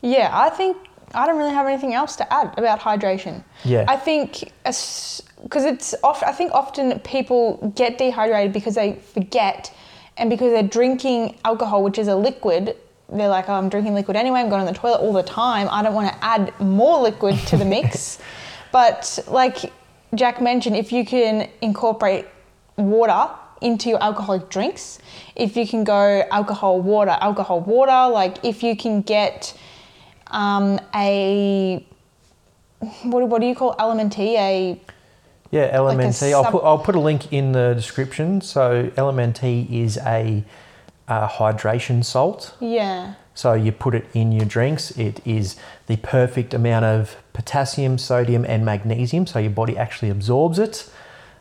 [0.02, 0.78] Yeah, I think
[1.14, 3.44] I don't really have anything else to add about hydration.
[3.64, 3.86] Yeah.
[3.88, 9.74] I think because it's oft, I think often people get dehydrated because they forget,
[10.18, 12.76] and because they're drinking alcohol, which is a liquid.
[13.10, 14.42] They're like, oh, I'm drinking liquid anyway.
[14.42, 15.70] I'm going to the toilet all the time.
[15.72, 18.20] I don't want to add more liquid to the mix.
[18.72, 19.72] but like
[20.14, 22.28] Jack mentioned, if you can incorporate
[22.76, 23.30] water
[23.62, 25.00] into your alcoholic drinks,
[25.36, 29.58] if you can go alcohol, water, alcohol, water, like if you can get
[30.32, 31.86] um, a
[32.80, 34.20] what, what do you call LMNT?
[34.20, 34.82] A
[35.52, 36.34] Yeah, LMNT.
[36.34, 38.42] I'll put I'll put a link in the description.
[38.42, 40.44] So LMNT is a
[41.08, 42.54] uh, hydration salt.
[42.60, 44.92] yeah, So you put it in your drinks.
[44.92, 45.56] It is
[45.88, 50.90] the perfect amount of potassium, sodium, and magnesium, so your body actually absorbs it.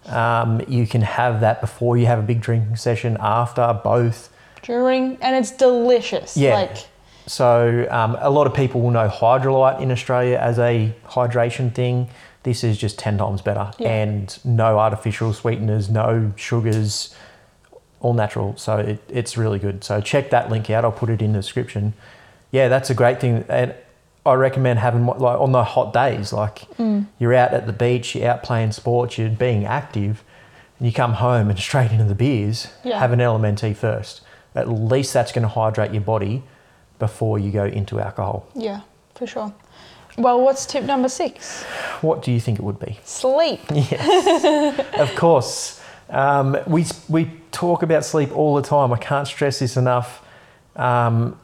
[0.07, 4.31] Um, you can have that before you have a big drinking session, after, both.
[4.63, 6.37] during, and it's delicious.
[6.37, 6.55] Yeah.
[6.55, 6.87] Like
[7.27, 12.09] So um, a lot of people will know Hydralyte in Australia as a hydration thing.
[12.45, 13.89] This is just ten times better, Yeah.
[13.89, 17.13] and no artificial sweeteners, no sugars,
[18.01, 18.57] all natural.
[18.57, 19.83] So it, it's really good.
[19.83, 20.85] So check that link out.
[20.85, 21.95] I'll put it in the description.
[22.53, 23.75] Yeah, that's a great thing, and
[24.25, 26.63] I recommend having like on the hot days, like
[27.19, 30.23] you're out at the beach, you're out playing sports, you're being active,
[30.79, 32.69] and you come home and straight into the beers.
[32.85, 33.01] Yeah.
[33.01, 34.21] Have an LMNT first.
[34.55, 36.45] At least that's going to hydrate your body
[36.99, 38.47] before you go into alcohol.
[38.55, 38.81] yeah,
[39.15, 39.53] for sure.
[40.19, 41.63] Well, what's tip number six?
[42.01, 42.99] What do you think it would be?
[43.05, 43.61] Sleep.
[43.71, 45.81] Yes, of course.
[46.09, 48.93] Um, we we talk about sleep all the time.
[48.93, 50.25] I can't stress this enough.
[50.75, 51.39] Um,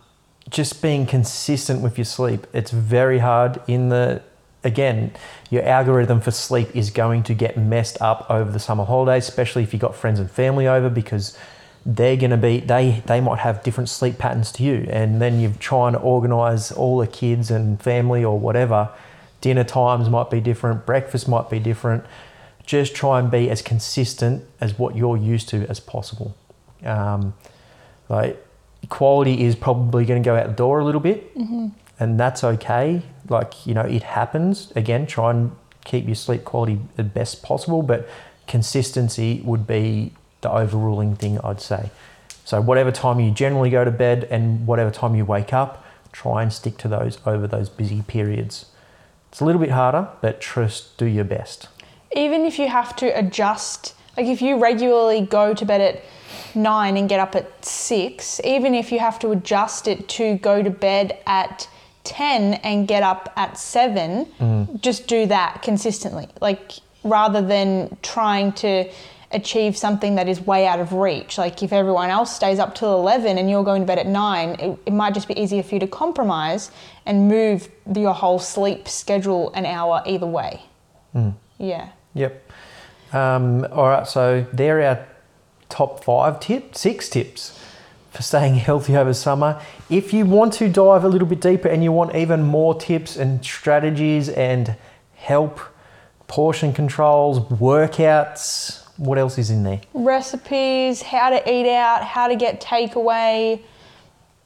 [0.49, 2.47] just being consistent with your sleep.
[2.53, 4.23] It's very hard in the
[4.65, 5.13] again,
[5.51, 9.63] your algorithm for sleep is going to get messed up over the summer holidays, especially
[9.63, 11.37] if you've got friends and family over because
[11.85, 14.87] they're going to be they they might have different sleep patterns to you.
[14.91, 18.91] And then you're trying to organize all the kids and family or whatever.
[19.41, 20.87] Dinner times might be different.
[20.87, 22.05] Breakfast might be different.
[22.65, 26.37] Just try and be as consistent as what you're used to as possible.
[26.85, 27.35] Um,
[28.09, 28.45] like
[28.89, 31.35] quality is probably going to go out the door a little bit.
[31.99, 33.03] And that's okay.
[33.29, 34.73] Like you know it happens.
[34.77, 35.51] Again try and
[35.85, 38.09] keep your sleep quality the best possible but
[38.47, 40.13] consistency would be
[40.43, 41.91] the overruling thing i'd say.
[42.45, 46.43] So whatever time you generally go to bed and whatever time you wake up try
[46.43, 48.67] and stick to those over those busy periods.
[49.31, 51.69] It's a little bit harder but trust do your best.
[52.15, 56.05] Even if you have to adjust, like if you regularly go to bed at
[56.55, 60.63] nine and get up at six, even if you have to adjust it to go
[60.63, 61.69] to bed at
[62.05, 64.81] 10 and get up at seven, mm.
[64.81, 66.29] just do that consistently.
[66.41, 66.73] Like
[67.05, 68.89] rather than trying to
[69.35, 71.39] achieve something that is way out of reach.
[71.39, 74.51] Like if everyone else stays up till 11 and you're going to bed at nine,
[74.61, 76.71] it, it might just be easier for you to compromise
[77.07, 80.63] and move your whole sleep schedule an hour either way.
[81.59, 81.91] Yeah.
[82.15, 82.51] Yep.
[83.13, 85.07] Um, all right, so they're our
[85.69, 87.59] top five tips, six tips
[88.11, 89.61] for staying healthy over summer.
[89.91, 93.17] If you want to dive a little bit deeper and you want even more tips
[93.17, 94.77] and strategies and
[95.15, 95.61] help,
[96.27, 99.81] portion controls, workouts, what else is in there?
[99.95, 103.61] recipes, how to eat out, how to get takeaway,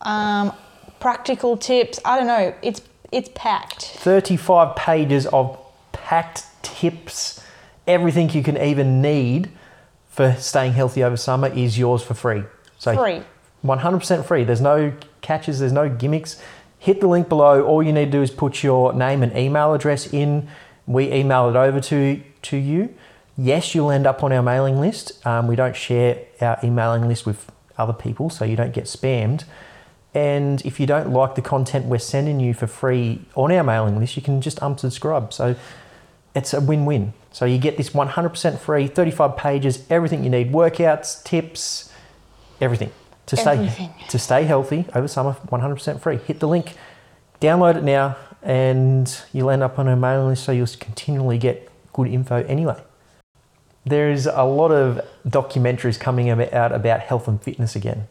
[0.03, 0.53] um,
[1.01, 1.99] practical tips.
[2.05, 2.55] I don't know.
[2.63, 2.81] It's
[3.13, 3.83] it's packed.
[3.85, 5.59] 35 pages of
[5.93, 7.43] packed tips.
[7.87, 9.51] Everything you can even need
[10.09, 12.43] for staying healthy over summer is yours for free.
[12.79, 13.23] So Free.
[13.65, 14.45] 100% free.
[14.45, 16.41] There's no catches, there's no gimmicks.
[16.79, 17.63] hit the link below.
[17.63, 20.49] All you need to do is put your name and email address in.
[20.87, 22.95] We email it over to, to you.
[23.37, 25.25] Yes, you'll end up on our mailing list.
[25.27, 29.45] Um, we don't share our emailing list with other people, so you don't get spammed.
[30.15, 33.99] And if you don't like the content we're sending you for free on our mailing
[33.99, 35.33] list, you can just unsubscribe.
[35.33, 35.55] So
[36.35, 37.13] it's a win win.
[37.33, 41.93] So you get this 100% free, 35 pages, everything you need workouts, tips,
[42.61, 42.91] everything
[43.27, 43.91] to stay Everything.
[44.09, 46.75] to stay healthy over summer 100% free hit the link
[47.41, 51.69] download it now and you'll end up on our mailing list so you'll continually get
[51.93, 52.81] good info anyway
[53.87, 58.09] there's a lot of documentaries coming out about health and fitness again.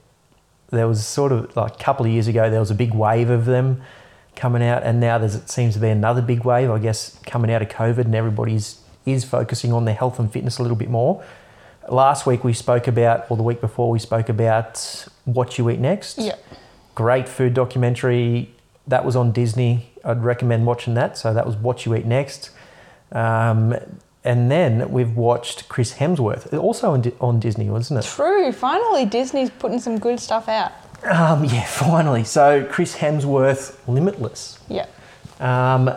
[0.72, 3.30] There was sort of like a couple of years ago there was a big wave
[3.30, 3.84] of them
[4.36, 7.50] coming out and now there's it seems to be another big wave i guess coming
[7.50, 10.90] out of covid and everybody's is focusing on their health and fitness a little bit
[10.90, 11.24] more.
[11.88, 15.80] Last week we spoke about or the week before we spoke about what you eat
[15.80, 16.18] next.
[16.18, 16.36] Yeah.
[16.96, 18.52] great food documentary.
[18.88, 19.92] That was on disney.
[20.04, 21.18] I'd recommend watching that.
[21.18, 22.52] So that was what you eat next.
[23.12, 23.76] Um,
[24.26, 28.52] and then we've watched chris hemsworth also on, on disney wasn't it True.
[28.52, 30.72] Finally, Disney's putting some good stuff out.
[31.04, 34.88] um, yeah finally so chris hemsworth limitless Yeah.
[35.40, 35.90] um,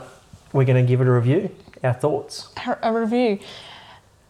[0.53, 1.51] we're going to give it a review
[1.83, 3.39] our thoughts A- A review.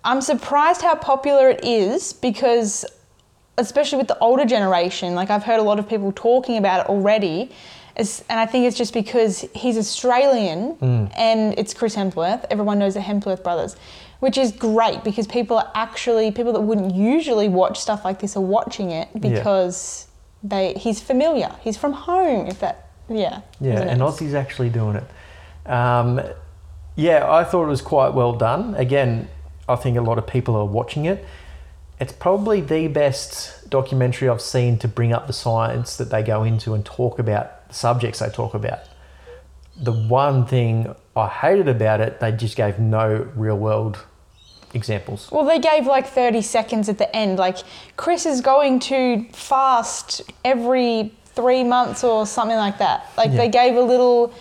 [0.05, 2.85] I'm surprised how popular it is because,
[3.59, 6.87] especially with the older generation, like I've heard a lot of people talking about it
[6.89, 7.51] already.
[7.99, 10.77] It's, and I think it's just because he's Australian
[11.17, 12.45] and it's Chris Hemsworth.
[12.51, 13.77] Everyone knows the Hemsworth brothers,
[14.21, 18.37] which is great because people are actually, people that wouldn't usually watch stuff like this
[18.37, 20.07] are watching it because
[20.43, 21.51] they he's familiar.
[21.63, 23.41] He's from home, if that, yeah.
[23.61, 24.01] Yeah, and?
[24.01, 25.71] Aussie's actually doing it.
[25.71, 26.21] Um,
[26.95, 28.75] yeah, I thought it was quite well done.
[28.77, 29.29] Again,
[29.69, 31.25] I think a lot of people are watching it.
[32.01, 36.45] It's probably the best documentary I've seen to bring up the science that they go
[36.45, 38.81] into and talk about the subjects they talk about.
[39.77, 43.99] The one thing I hated about it, they just gave no real world
[44.75, 45.29] examples.
[45.33, 47.39] Well, they gave like 30 seconds at the end.
[47.39, 47.59] Like,
[47.97, 53.07] Chris is going to fast every three months or something like that.
[53.17, 53.37] Like, Yeah.
[53.39, 54.33] they gave a little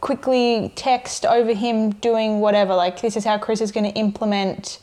[0.00, 2.74] quickly text over him doing whatever.
[2.74, 4.80] Like, this is how Chris is going to implement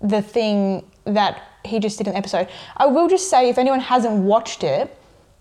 [0.00, 0.84] the thing
[1.14, 2.48] that he just did the episode.
[2.76, 4.94] I will just say, if anyone hasn't watched it,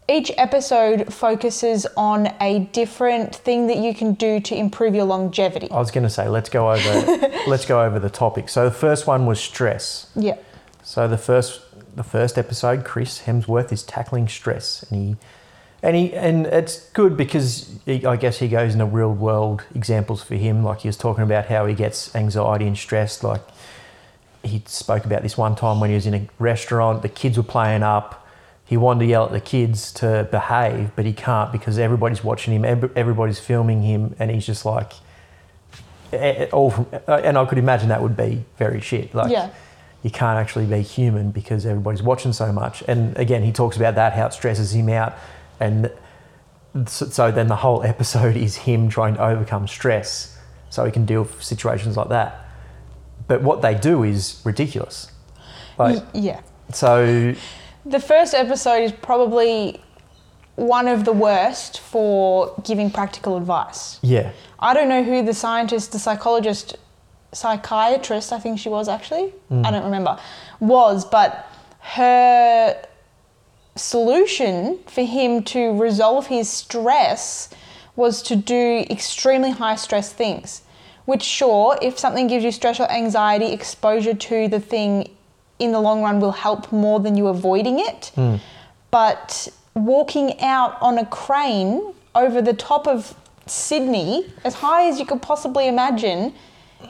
[0.09, 5.69] each episode focuses on a different thing that you can do to improve your longevity.
[5.69, 8.47] I was going to say let's go over let's go over the topic.
[8.47, 10.09] So the first one was stress.
[10.15, 10.37] Yeah.
[10.83, 11.61] So the first
[11.95, 15.15] the first episode, Chris Hemsworth is tackling stress, and he
[15.83, 20.23] and he and it's good because he, I guess he goes into real world examples
[20.23, 20.63] for him.
[20.63, 23.23] Like he was talking about how he gets anxiety and stress.
[23.23, 23.41] Like
[24.43, 27.43] he spoke about this one time when he was in a restaurant, the kids were
[27.43, 28.25] playing up.
[28.65, 32.53] He wanted to yell at the kids to behave, but he can't because everybody's watching
[32.53, 34.91] him, everybody's filming him, and he's just like,
[36.53, 39.13] all from, uh, and I could imagine that would be very shit.
[39.13, 39.49] Like, Yeah.
[40.03, 42.83] you can't actually be human because everybody's watching so much.
[42.87, 45.13] And again, he talks about that, how it stresses him out.
[45.59, 45.91] And
[46.85, 50.37] so then the whole episode is him trying to overcome stress
[50.69, 52.46] so he can deal with situations like that.
[53.27, 55.11] But what they do is ridiculous.
[55.77, 56.41] Like, yeah.
[56.73, 57.35] so,
[57.85, 59.81] The first episode is probably
[60.55, 63.99] one of the worst for giving practical advice.
[64.01, 64.31] yeah.
[64.59, 66.77] I don't know who the scientist, the psychologist,
[67.31, 69.63] psychiatrist, I think she was actually, mm.
[69.63, 70.19] I don't remember,
[70.59, 71.47] was, but
[71.79, 72.83] her
[73.75, 77.49] solution for him to resolve his stress
[77.95, 80.63] was to do extremely high stress things.
[81.07, 85.09] Which, sure, if something gives you stress or anxiety, exposure to the thing
[85.57, 88.11] in the long run will help more than you avoiding it.
[88.91, 93.15] But walking out on a crane over the top of
[93.45, 96.33] Sydney, as high as you could possibly imagine,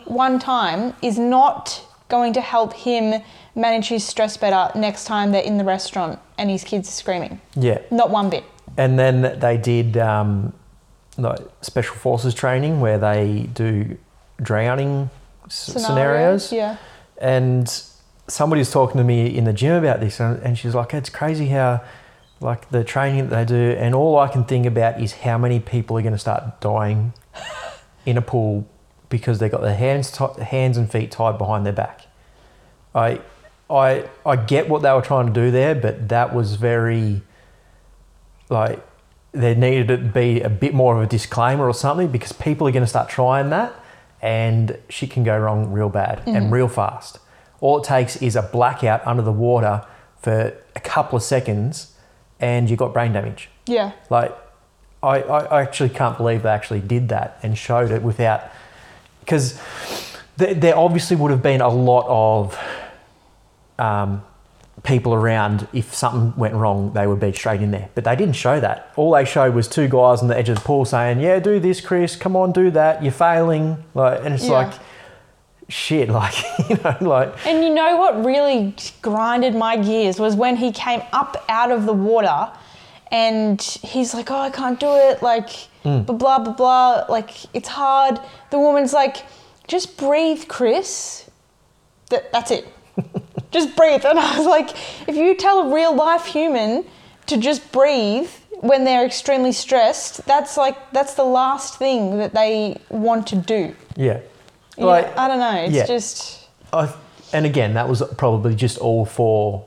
[0.05, 3.21] one time is not going to help him
[3.53, 7.39] manage his stress better next time they're in the restaurant and his kids are screaming.
[7.55, 7.81] Yeah.
[7.91, 8.43] Not one bit.
[8.77, 10.53] And then they did um,
[11.17, 13.97] like special forces training where they do
[14.41, 15.09] drowning
[15.45, 16.51] s- scenarios.
[16.51, 16.77] Yeah.
[17.19, 17.67] And
[18.27, 21.09] somebody was talking to me in the gym about this, and, and she's like, "It's
[21.09, 21.81] crazy how,
[22.39, 25.59] like, the training that they do, and all I can think about is how many
[25.59, 27.13] people are going to start dying
[28.05, 28.67] in a pool
[29.09, 32.01] because they got their hands ti- hands and feet tied behind their back."
[32.93, 33.21] I,
[33.69, 37.21] I, I get what they were trying to do there, but that was very,
[38.49, 38.83] like,
[39.33, 42.71] there needed to be a bit more of a disclaimer or something because people are
[42.71, 43.73] going to start trying that
[44.21, 47.19] and shit can go wrong real bad and real fast.
[47.59, 49.85] All it takes is a blackout under the water
[50.19, 51.93] for a couple of seconds
[52.39, 53.49] and you've got brain damage.
[53.67, 53.91] Yeah.
[54.09, 54.35] Like,
[55.03, 58.41] I, I, I I actually can't believe they actually did that and showed it without,
[59.21, 59.59] because
[60.37, 62.59] there, there obviously would have been a lot of
[63.79, 64.23] um,
[64.83, 65.67] people around.
[65.73, 67.89] If something went wrong, they would be straight in there.
[67.95, 68.93] But they didn't show that.
[68.95, 71.59] All they showed was two guys on the edge of the pool saying, "Yeah, do
[71.59, 72.15] this, Chris.
[72.15, 73.03] Come on, do that.
[73.03, 74.51] You're failing." Like, and it's Yeah.
[74.51, 74.73] like,
[75.69, 76.09] shit.
[76.17, 76.35] Like,
[76.69, 77.45] you know, like.
[77.45, 81.85] And you know what really grinded my gears was when he came up out of
[81.85, 82.49] the water
[83.11, 85.21] and he's like, Oh, I can't do it.
[85.21, 85.49] Like,
[85.83, 86.05] mm.
[86.05, 87.05] blah, blah, blah, blah.
[87.09, 88.19] Like, it's hard.
[88.51, 89.17] The woman's like,
[89.67, 91.29] Just breathe, Chris.
[92.09, 92.67] That, that's it.
[93.51, 94.05] just breathe.
[94.05, 94.71] And I was like,
[95.07, 96.85] If you tell a real life human
[97.27, 98.29] to just breathe
[98.61, 103.75] when they're extremely stressed, that's like, that's the last thing that they want to do.
[103.95, 104.21] Yeah.
[104.77, 105.61] Yeah, Like, I don't know.
[105.63, 105.85] It's yeah.
[105.85, 106.47] just.
[106.71, 106.93] I,
[107.33, 109.65] and again, that was probably just all for,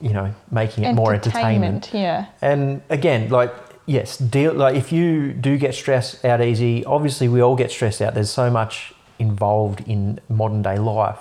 [0.00, 1.90] you know, making it more entertainment.
[1.92, 2.26] Yeah.
[2.42, 3.52] And again, like,
[3.86, 8.00] yes, deal like if you do get stressed out easy, obviously we all get stressed
[8.00, 8.14] out.
[8.14, 11.18] There's so much involved in modern day life,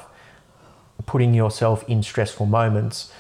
[1.09, 3.11] putting yourself in stressful moments.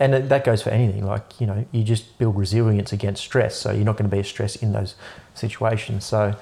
[0.00, 1.04] And it- that goes for anything.
[1.06, 3.54] Like, you know, you just build resilience against stress.
[3.56, 4.94] So you're not going to be as stressed in those
[5.34, 6.04] situations.
[6.06, 6.34] So,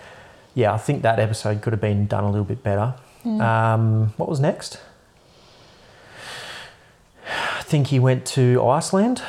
[0.55, 2.95] yeah, I think that episode could have been done a little bit better.
[3.25, 4.79] Um, what was next?
[7.59, 9.23] I think he went to Iceland.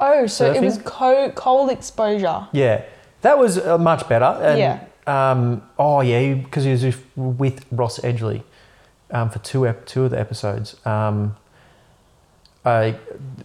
[0.00, 2.46] Oh, so it was co- cold exposure.
[2.52, 2.82] Yeah,
[3.22, 4.32] that was uh, much better.
[4.42, 4.78] And, Yeah.
[5.08, 8.42] Um, oh yeah, because he was with, with Ross Edgley
[9.10, 10.76] um, for two ep- two of the episodes.
[10.86, 11.36] Um,
[12.64, 12.96] I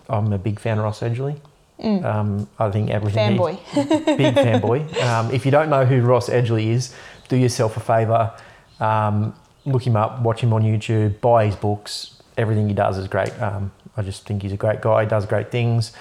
[0.09, 1.39] I'm a big fan of Ross Edgley.
[1.83, 3.31] Um, I think everything.
[3.33, 3.57] he- Fanboy.
[4.17, 5.01] big fanboy.
[5.01, 6.93] Um, if you don't know who Ross Edgley is,
[7.27, 8.31] do yourself a favour.
[8.79, 9.33] Um,
[9.65, 12.21] look him up, watch him on YouTube, buy his books.
[12.37, 13.31] Everything he does is great.
[13.41, 15.03] Um, I just think he's a great guy.
[15.03, 15.91] He does great things,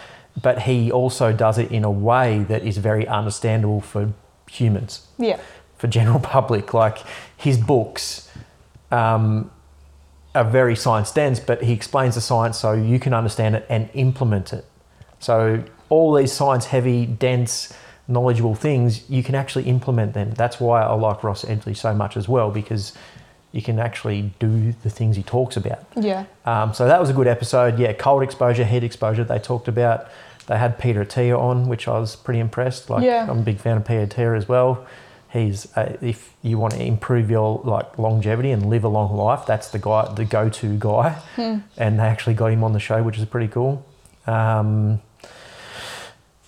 [0.43, 4.13] but he also does it in a way that is very understandable for
[4.51, 5.41] humans, Yeah.
[5.79, 6.75] for general public.
[6.75, 6.99] Like
[7.39, 8.30] his books.
[8.91, 9.51] Um,
[10.35, 13.91] are very science dense, but he explains the science so you can understand it and
[13.95, 14.65] implement it.
[15.19, 17.73] So all these science heavy, dense,
[18.07, 20.31] knowledgeable things, you can actually implement them.
[20.33, 22.93] That's why I like Ross Edgley so much as well, because
[23.53, 25.85] you can actually do the things he talks about.
[25.97, 26.27] Yeah.
[26.45, 27.79] Um, so that was a good episode.
[27.79, 29.25] Yeah, cold exposure, heat exposure.
[29.25, 30.09] They talked about.
[30.47, 32.89] They had Peter Attia on, which I was pretty impressed.
[32.91, 33.27] Like Yeah.
[33.29, 34.87] I'm a big fan of Peter Attia as well.
[35.33, 39.47] He's uh, if you want to improve your like longevity and live a long life,
[39.47, 41.23] that's the guy, the go-to guy.
[41.77, 43.87] And they actually got him on the show, which is pretty cool.
[44.27, 45.01] Um,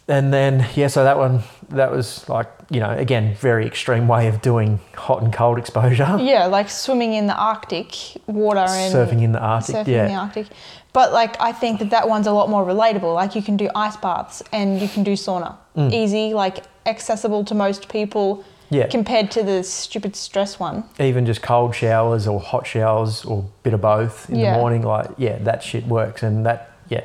[0.09, 4.27] and then yeah, so that one that was like you know again very extreme way
[4.27, 6.19] of doing hot and cold exposure.
[6.21, 7.95] Yeah, like swimming in the Arctic
[8.27, 10.07] water and Surfing in the Arctic, surfing yeah.
[10.07, 10.47] in the Arctic.
[10.93, 13.15] But like I think that that one's a lot more relatable.
[13.15, 15.57] Like you can do ice baths and you can do sauna.
[15.77, 18.45] Easy, like accessible to most people.
[18.73, 18.87] Yeah.
[18.87, 20.85] Compared to the stupid stress one.
[20.99, 24.55] even just cold showers or hot showers or a bit of both in Yeah.
[24.55, 27.03] the morning, like yeah, that shit works, and that yeah,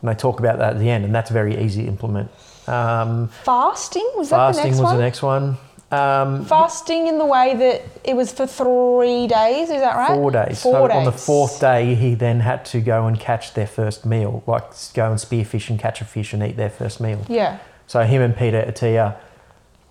[0.00, 2.30] and they talk about that at the end, and that's very easy to implement.
[2.66, 4.80] Um, Fasting was that fasting the next one?
[4.80, 4.96] Fasting was one?
[4.96, 5.58] the next one.
[5.92, 9.70] Um, Fasting in the way that it was for three days.
[9.70, 10.16] Is that right?
[10.16, 10.60] Four days.
[10.62, 10.96] Four so days.
[10.96, 14.64] on the fourth day, he then had to go and catch their first meal, like
[14.94, 17.24] go and spearfish and catch a fish and eat their first meal.
[17.28, 17.58] Yeah.
[17.86, 19.14] So him and Peter Attia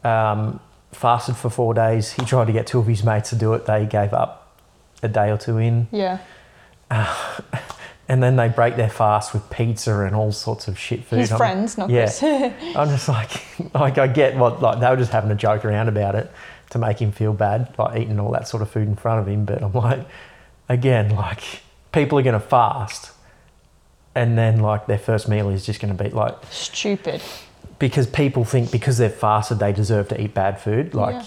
[0.04, 0.60] um,
[0.96, 2.14] fasted for four days.
[2.14, 3.66] He tried to get two of his mates to do it.
[3.66, 4.58] They gave up
[5.04, 5.88] a day or two in.
[5.92, 6.20] Yeah.
[8.08, 11.20] And then they break their fast with pizza and all sorts of shit food.
[11.20, 12.12] His I'm- friends, not yeah.
[12.76, 13.44] I'm just like,
[13.74, 16.32] like I get what like they were just having a joke around about it
[16.70, 19.28] to make him feel bad, like eating all that sort of food in front of
[19.28, 19.46] him.
[19.46, 20.06] But I'm like,
[20.70, 21.42] again, like
[21.94, 23.12] people are gonna fast,
[24.14, 27.24] and then like their first meal is just gonna be like Stupid.
[27.80, 31.16] Because people think because they've fasted they deserve to eat bad food, like.
[31.16, 31.26] Yeah.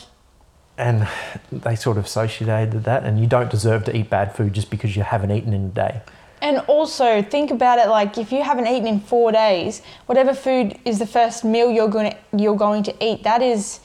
[0.80, 1.08] And
[1.50, 4.94] they sort of associated that, and you don't deserve to eat bad food just because
[4.94, 6.02] you haven't eaten in a day.
[6.40, 10.78] And also think about it like if you haven't eaten in four days, whatever food
[10.84, 13.80] is the first meal you're going to you're going to eat, that is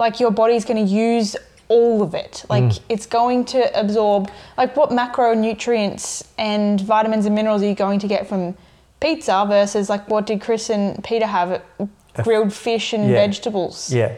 [0.00, 1.36] like your body's going to use
[1.68, 2.46] all of it.
[2.48, 2.80] Like Mm.
[2.88, 8.08] it's going to absorb like what macronutrients and vitamins and minerals are you going to
[8.08, 8.56] get from
[9.00, 11.60] pizza versus like what did Chris and Peter have?
[12.22, 13.26] Grilled fish and Yeah.
[13.26, 13.92] vegetables.
[13.92, 14.12] Yeah,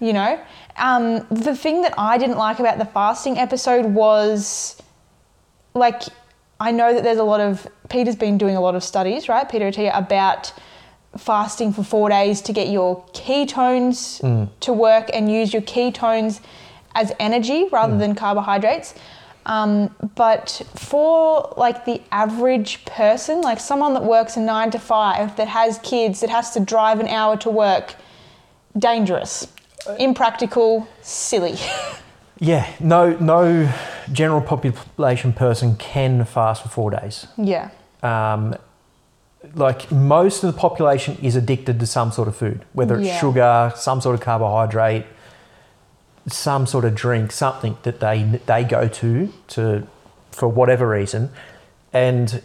[0.00, 0.38] you know?
[0.76, 4.80] Um, the thing that i didn't like about the fasting episode was
[5.74, 6.02] like
[6.60, 9.48] i know that there's a lot of peter's been doing a lot of studies right
[9.48, 10.52] peter Attia, about
[11.16, 16.40] fasting for four days to get your ketones to work and use your ketones
[16.94, 18.94] as energy rather than carbohydrates
[19.46, 25.36] um, but for like the average person like someone that works a nine to five
[25.36, 27.94] that has kids that has to drive an hour to work
[28.78, 29.48] dangerous,
[29.98, 31.56] impractical, silly.
[32.40, 33.68] Yeah, no, no
[34.12, 37.26] general population person can fast for four days.
[37.36, 37.70] yeah.
[38.00, 38.54] Um,
[39.54, 43.18] like most of the population is addicted to some sort of food, whether it's Yeah.
[43.18, 45.04] sugar, some sort of carbohydrate,
[46.28, 49.86] some sort of drink, something that they they go to to
[50.30, 51.30] for whatever reason,
[51.92, 52.42] and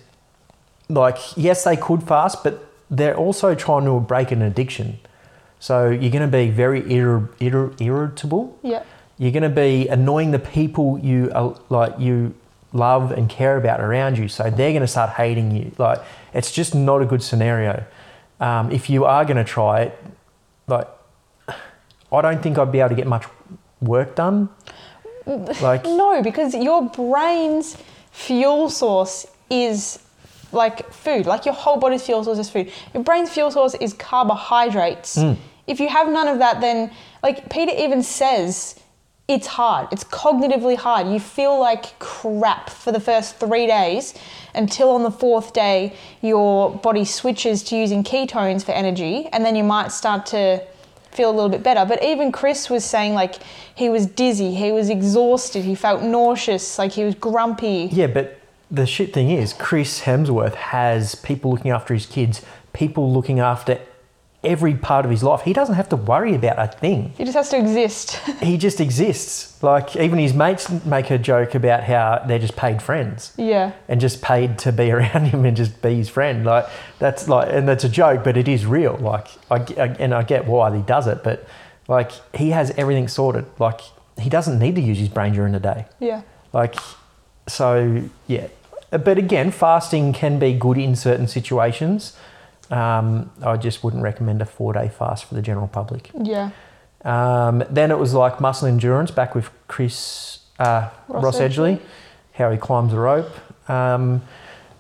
[0.90, 5.00] like yes, they could fast, but they're also trying to break an addiction.
[5.60, 8.60] So you're going to be very irri- irri- irritable.
[8.64, 8.84] Yeah.
[9.18, 12.34] you're going to be annoying the people you uh, like you
[12.74, 14.28] love and care about around you.
[14.28, 15.72] So they're going to start hating you.
[15.78, 16.00] Like
[16.34, 17.86] it's just not a good scenario.
[18.40, 20.00] Um, if you are going to try it
[20.68, 20.88] like
[22.12, 23.26] i don't think i'd be able to get much
[23.86, 24.50] work done
[25.26, 27.78] like No, because your brain's
[28.12, 30.00] fuel source is
[30.52, 31.26] like food.
[31.26, 32.72] Like your whole body's fuel source is food.
[32.94, 35.16] Your brain's fuel source is carbohydrates.
[35.16, 35.34] Hmm.
[35.66, 38.80] If you have none of that, then like Peter even says,
[39.28, 39.88] it's hard.
[39.92, 41.08] It's cognitively hard.
[41.08, 44.14] You feel like crap for the first three days
[44.54, 49.56] until on the fourth day your body switches to using ketones for energy, and then
[49.56, 50.62] you might start to
[51.14, 51.86] feel a little bit better.
[51.86, 53.36] But even Chris was saying like
[53.76, 57.90] he was dizzy, he was exhausted, he felt nauseous, like he was grumpy.
[57.92, 58.40] yeah but
[58.72, 62.42] the shit thing is chris hemsworth has people looking after his kids
[62.74, 63.80] people looking after
[64.44, 67.36] every part of his life he doesn't have to worry about a thing He just
[67.36, 68.16] has to exist.
[68.42, 69.62] he just exists.
[69.64, 73.72] Like even his mates make a joke about how they're just paid friends yeah.
[73.88, 76.46] and just paid to be around him and just be his friend.
[76.46, 76.66] Like
[77.00, 78.98] that's like, and that's a joke, but it is real.
[78.98, 81.48] Like I, I- and I get why he does it, but
[81.88, 83.46] like he has everything sorted.
[83.60, 83.80] Like
[84.20, 85.86] he doesn't need to use his brain during the day.
[86.00, 86.22] Yeah.
[86.52, 86.76] Like
[87.48, 88.48] so, yeah.
[88.92, 92.16] But again, fasting can be good in certain situations.
[92.72, 96.10] Um, I just wouldn't recommend a four-day fast for the general public.
[96.20, 96.52] Yeah.
[97.04, 101.80] Um, then it was like muscle endurance back with Chris uh, Ross Ross, Edgley,
[102.34, 103.32] how he climbs the rope.
[103.70, 104.22] Um,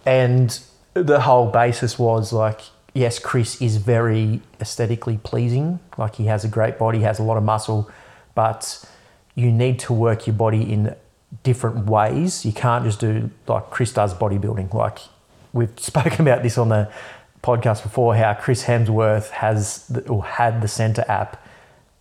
[0.05, 0.59] and
[0.93, 2.61] the whole basis was like,
[2.93, 5.79] yes, Chris is very aesthetically pleasing.
[5.97, 7.89] Like he has a great body, has a lot of muscle,
[8.35, 8.83] but
[9.35, 10.95] you need to work your body in
[11.43, 12.45] different ways.
[12.45, 14.73] You can't just do like Chris does bodybuilding.
[14.73, 14.99] Like
[15.51, 16.91] we've spoken about this on the
[17.43, 21.45] podcast before, how Chris Hemsworth has the, or had the Centr app,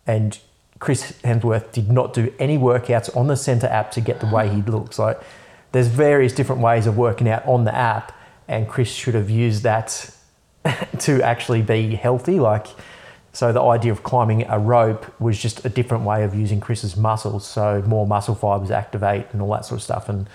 [0.07, 0.39] and
[0.79, 4.49] Chris Hemsworth did not do any workouts on the Centr app to get the way
[4.49, 4.99] he looks.
[4.99, 5.21] Like
[5.73, 8.13] there's various different ways of working out on the app,
[8.49, 10.15] and Chris should have used that
[11.01, 12.41] to actually be healthy.
[12.41, 12.69] Like
[13.33, 16.97] so, the idea of climbing a rope was just a different way of using Chris's
[16.97, 17.47] muscles.
[17.47, 20.29] So more muscle fibers activate and all that sort of stuff, and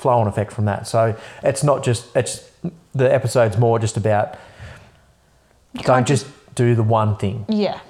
[0.00, 0.86] flow on effect from that.
[0.86, 2.48] So it's not just it's
[2.94, 4.36] the episode's more just about
[5.74, 7.44] don't can't just do the one thing.
[7.48, 7.80] Yeah.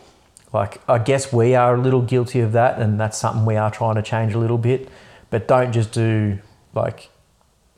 [0.52, 3.70] Like I guess we are a little guilty of that, and that's something we are
[3.70, 4.88] trying to change a little bit.
[5.30, 6.38] But don't just do
[6.74, 7.08] like,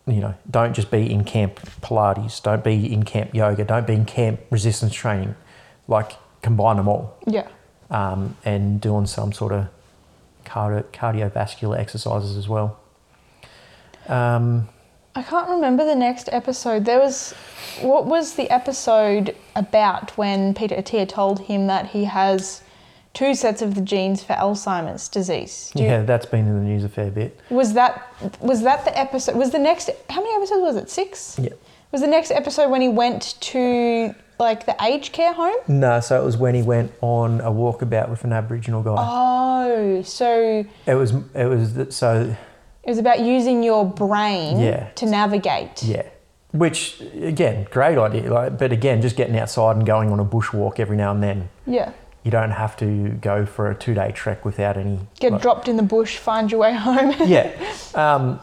[0.07, 2.43] you know, don't just be in camp Pilates.
[2.43, 3.64] Don't be in camp yoga.
[3.64, 5.35] Don't be in camp resistance training.
[5.87, 7.47] Like combine them all, Yeah.
[7.91, 9.68] um, and doing some sort of
[10.45, 12.78] cardio, cardiovascular exercises as well.
[14.09, 14.69] Um,
[15.15, 16.85] I can't remember the next episode.
[16.85, 17.33] There was
[17.81, 22.63] what was the episode about when Peter Attia told him that he has
[23.13, 25.71] two sets of the genes for Alzheimer's disease?
[25.75, 27.39] Do you- yeah, that's been in the news a fair bit.
[27.51, 28.03] Was that
[28.41, 29.37] was that the episode?
[29.37, 30.89] Was the next how many episodes was it?
[30.91, 31.39] Six.
[31.39, 31.51] Yeah.
[31.91, 35.57] Was the next episode when he went to like the aged care home?
[35.69, 38.95] No, so it was when he went on a walkabout with an Aboriginal guy.
[38.99, 42.35] Oh, so It was it was so
[42.85, 44.89] it was about using your brain Yeah.
[44.97, 45.83] to navigate.
[45.83, 46.03] yeah.
[46.53, 48.30] Which again, great idea.
[48.33, 51.49] Like, but again, just getting outside and going on a bushwalk every now and then.
[51.66, 51.93] Yeah.
[52.24, 54.99] You don't have to go for a two day trek without any.
[55.18, 57.14] Get like- dropped in the bush, find your way home.
[57.24, 57.51] yeah,
[57.95, 58.39] um,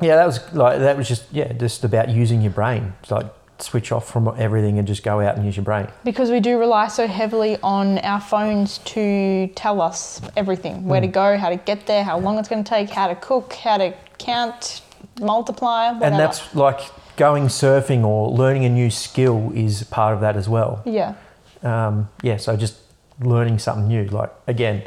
[0.00, 0.16] yeah.
[0.16, 2.94] That was like that was just yeah, just about using your brain.
[3.02, 3.26] It's like
[3.62, 5.88] switch off from everything and just go out and use your brain.
[6.04, 11.06] because we do rely so heavily on our phones to tell us everything where to
[11.06, 13.78] go, how to get there, how long it's going to take, how to cook, how
[13.78, 14.82] to count,
[15.20, 16.04] multiply, whatever.
[16.04, 16.80] And that's like
[17.16, 20.82] going surfing or learning a new skill is part of that as well.
[20.84, 21.14] yeah,
[21.62, 22.76] um, yeah, so just
[23.20, 24.04] learning something new.
[24.04, 24.82] Like again,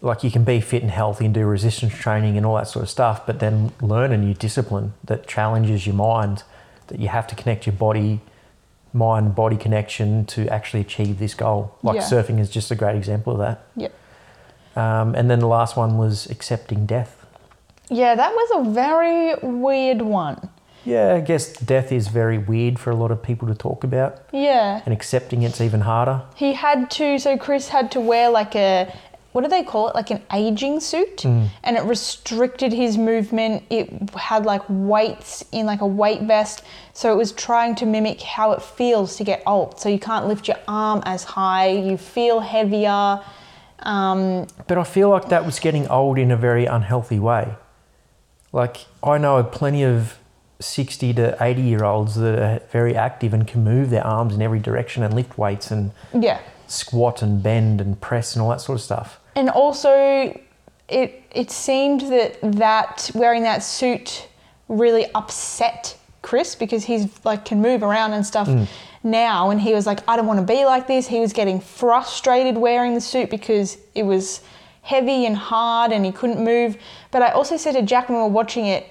[0.00, 2.82] like you can be fit and healthy and do resistance training and all that sort
[2.82, 6.42] of stuff, but then learn a new discipline that challenges your mind.
[6.88, 8.20] That you have to connect your body,
[8.92, 11.74] mind body connection to actually achieve this goal.
[11.82, 12.02] Like Yeah.
[12.02, 13.60] surfing is just a great example of that.
[13.76, 13.88] yeah.
[14.76, 17.26] Um, and then the last one was accepting death.
[17.90, 20.50] Yeah, that was a very weird one.
[20.84, 24.18] Yeah, I guess death is very weird for a lot of people to talk about,
[24.32, 24.80] Yeah.
[24.86, 26.22] and accepting it's even harder.
[26.36, 28.86] He had to, so Chris had to wear like a,
[29.32, 29.94] what do they call it?
[29.94, 31.24] Like an aging suit.
[31.24, 33.62] And it restricted his movement.
[33.70, 36.62] It had like weights in like a weight vest.
[36.92, 39.78] So it was trying to mimic how it feels to get old.
[39.78, 43.20] So you can't lift your arm as high, you feel heavier.
[43.80, 47.54] Um, But I feel like that was getting old in a very unhealthy way.
[48.52, 50.18] Like, I know plenty of
[50.60, 54.42] 60 to 80 year olds that are very active and can move their arms in
[54.42, 56.40] every direction and lift weights and yeah.
[56.70, 59.20] Squat and bend and press and all that sort of stuff.
[59.34, 60.38] And also,
[60.88, 64.28] it it seemed that that wearing that suit
[64.68, 68.66] really upset Chris because he's like can move around and stuff mm.
[69.02, 71.06] now, and he was like, I don't want to be like this.
[71.06, 74.40] He was getting frustrated wearing the suit because it was
[74.82, 76.76] heavy and hard, and he couldn't move.
[77.10, 78.86] But I also said to Jack when we were watching it,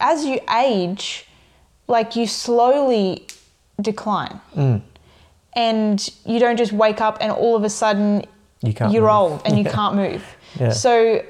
[0.00, 1.26] as you age,
[1.88, 3.26] like you slowly
[3.80, 4.40] decline.
[4.54, 4.82] Mm.
[5.56, 8.24] And you don't just wake up and all of a sudden
[8.62, 9.04] You move.
[9.10, 9.72] old and you Yeah.
[9.72, 10.24] can't move.
[10.60, 10.70] Yeah.
[10.70, 11.22] So,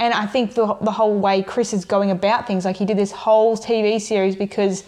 [0.00, 2.96] and I think the, the whole way Chris is going about things, like he did
[2.96, 4.82] this whole TV series because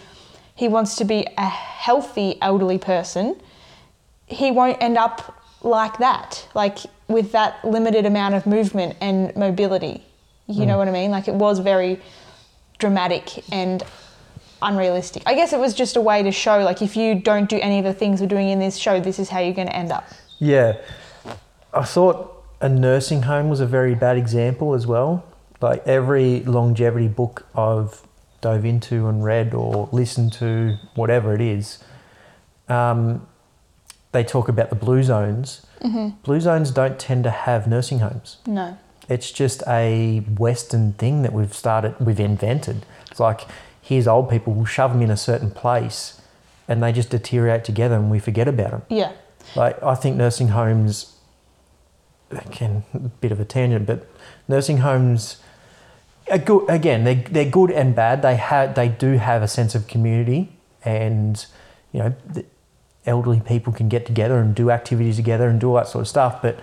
[0.54, 3.38] he wants to be a healthy elderly person,
[4.26, 6.78] he won't end up like that, like
[7.08, 10.02] with that limited amount of movement and mobility.
[10.46, 10.66] You Mm.
[10.68, 11.10] know what I mean?
[11.10, 12.00] Like it was very
[12.78, 13.82] dramatic and
[14.62, 15.22] unrealistic.
[15.26, 17.78] I guess it was just a way to show, like, if you don't do any
[17.78, 19.92] of the things we're doing in this show, this is how you're going to end
[19.92, 20.08] up.
[20.38, 20.76] Yeah.
[21.72, 25.24] I thought a nursing home was a very bad example as well.
[25.60, 28.02] Like every longevity book I've
[28.40, 31.82] dove into and read or listened to, whatever it is,
[32.68, 33.26] um,
[34.12, 35.66] they talk about the blue zones.
[36.24, 38.38] Blue zones don't tend to have nursing homes.
[38.46, 38.78] No.
[39.08, 42.84] It's just a Western thing that we've started, we've invented.
[43.10, 43.42] It's like,
[43.88, 46.20] here's old people, we'll shove them in a certain place
[46.68, 48.82] and they just deteriorate together and we forget about them.
[48.90, 49.12] Yeah.
[49.56, 51.16] Like I think nursing homes,
[52.30, 54.06] again, a bit of a tangent, but
[54.46, 55.38] nursing homes
[56.30, 56.68] are good.
[56.68, 58.20] Again, they're, they're good and bad.
[58.20, 60.52] They have they do have a sense of community,
[60.84, 61.46] and
[61.92, 62.44] you know, the
[63.06, 66.08] elderly people can get together and do activities together and do all that sort of
[66.08, 66.42] stuff.
[66.42, 66.60] But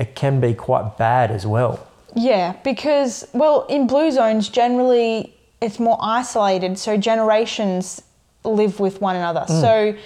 [0.00, 1.86] it can be quite bad as well.
[2.16, 8.02] Yeah, because well, in blue zones generally it's more isolated, so generations
[8.44, 9.44] live with one another.
[9.48, 9.60] Mm.
[9.60, 9.98] So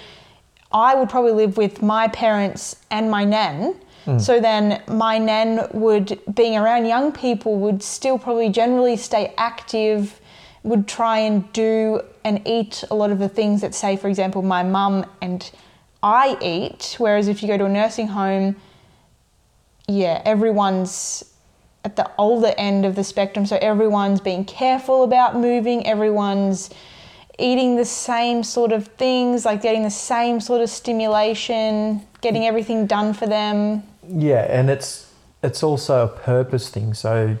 [0.71, 3.75] I would probably live with my parents and my nan.
[4.05, 4.21] Mm.
[4.21, 10.19] So then my nan would being around young people would still probably generally stay active,
[10.63, 14.41] would try and do and eat a lot of the things that say for example
[14.41, 15.51] my mum and
[16.03, 18.57] I eat, whereas if you go to a nursing home,
[19.87, 21.23] yeah, everyone's
[21.85, 23.45] at the older end of the spectrum.
[23.45, 26.71] So everyone's being careful about moving, everyone's
[27.37, 32.87] eating the same sort of things, like getting the same sort of stimulation, getting everything
[32.87, 33.83] done for them.
[34.07, 35.11] Yeah, and it's
[35.43, 36.93] it's also a purpose thing.
[36.95, 37.37] So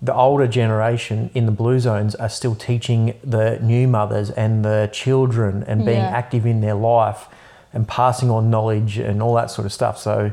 [0.00, 4.88] the older generation in the blue zones are still teaching the new mothers and the
[4.92, 6.16] children and being Yeah.
[6.16, 7.28] active in their life
[7.72, 9.98] and passing on knowledge and all that sort of stuff.
[9.98, 10.30] So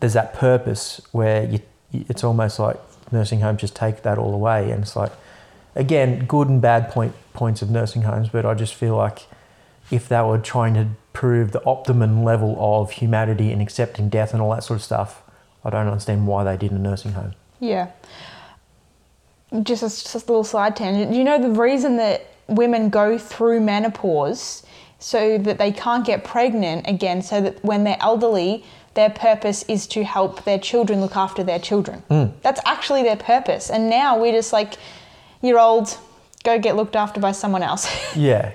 [0.00, 1.60] there's that purpose where you,
[1.92, 2.78] it's almost like
[3.12, 5.12] nursing homes just take that all away, and it's like
[5.74, 8.28] again good and bad point points of nursing homes.
[8.28, 9.26] But I just feel like
[9.90, 14.40] if they were trying to prove the optimum level of humanity and accepting death and
[14.40, 15.22] all that sort of stuff,
[15.64, 17.34] I don't understand why they did a nursing home.
[17.58, 17.90] Yeah.
[19.62, 21.14] Just a, just a little side tangent.
[21.14, 24.64] You know the reason that women go through menopause
[25.00, 28.64] so that they can't get pregnant again, so that when they're elderly,
[29.00, 31.96] their purpose is to help their children look after their children.
[32.42, 33.70] That's actually their purpose.
[33.74, 34.74] And now we're just like,
[35.42, 35.96] you're old,
[36.44, 37.84] go get looked after by someone else.
[38.16, 38.52] Yeah.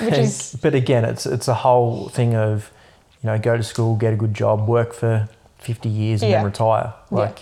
[0.00, 2.70] Which is- but again, it's it's a whole thing of,
[3.22, 5.28] you know, go to school, get a good job, work for
[5.58, 6.38] fifty years, and Yeah.
[6.38, 6.88] then retire.
[7.10, 7.18] Yeah.
[7.18, 7.38] Like,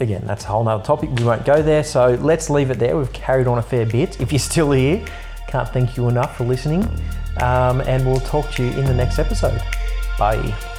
[0.00, 1.08] again, that's a whole nother topic.
[1.18, 1.84] We won't go there.
[1.84, 2.00] So
[2.30, 2.96] let's leave it there.
[2.98, 4.20] We've carried on a fair bit.
[4.20, 4.98] If you're still here,
[5.48, 6.82] can't thank you enough for listening,
[7.40, 9.60] um, and we'll talk to you in the next episode.
[10.24, 10.73] Bye.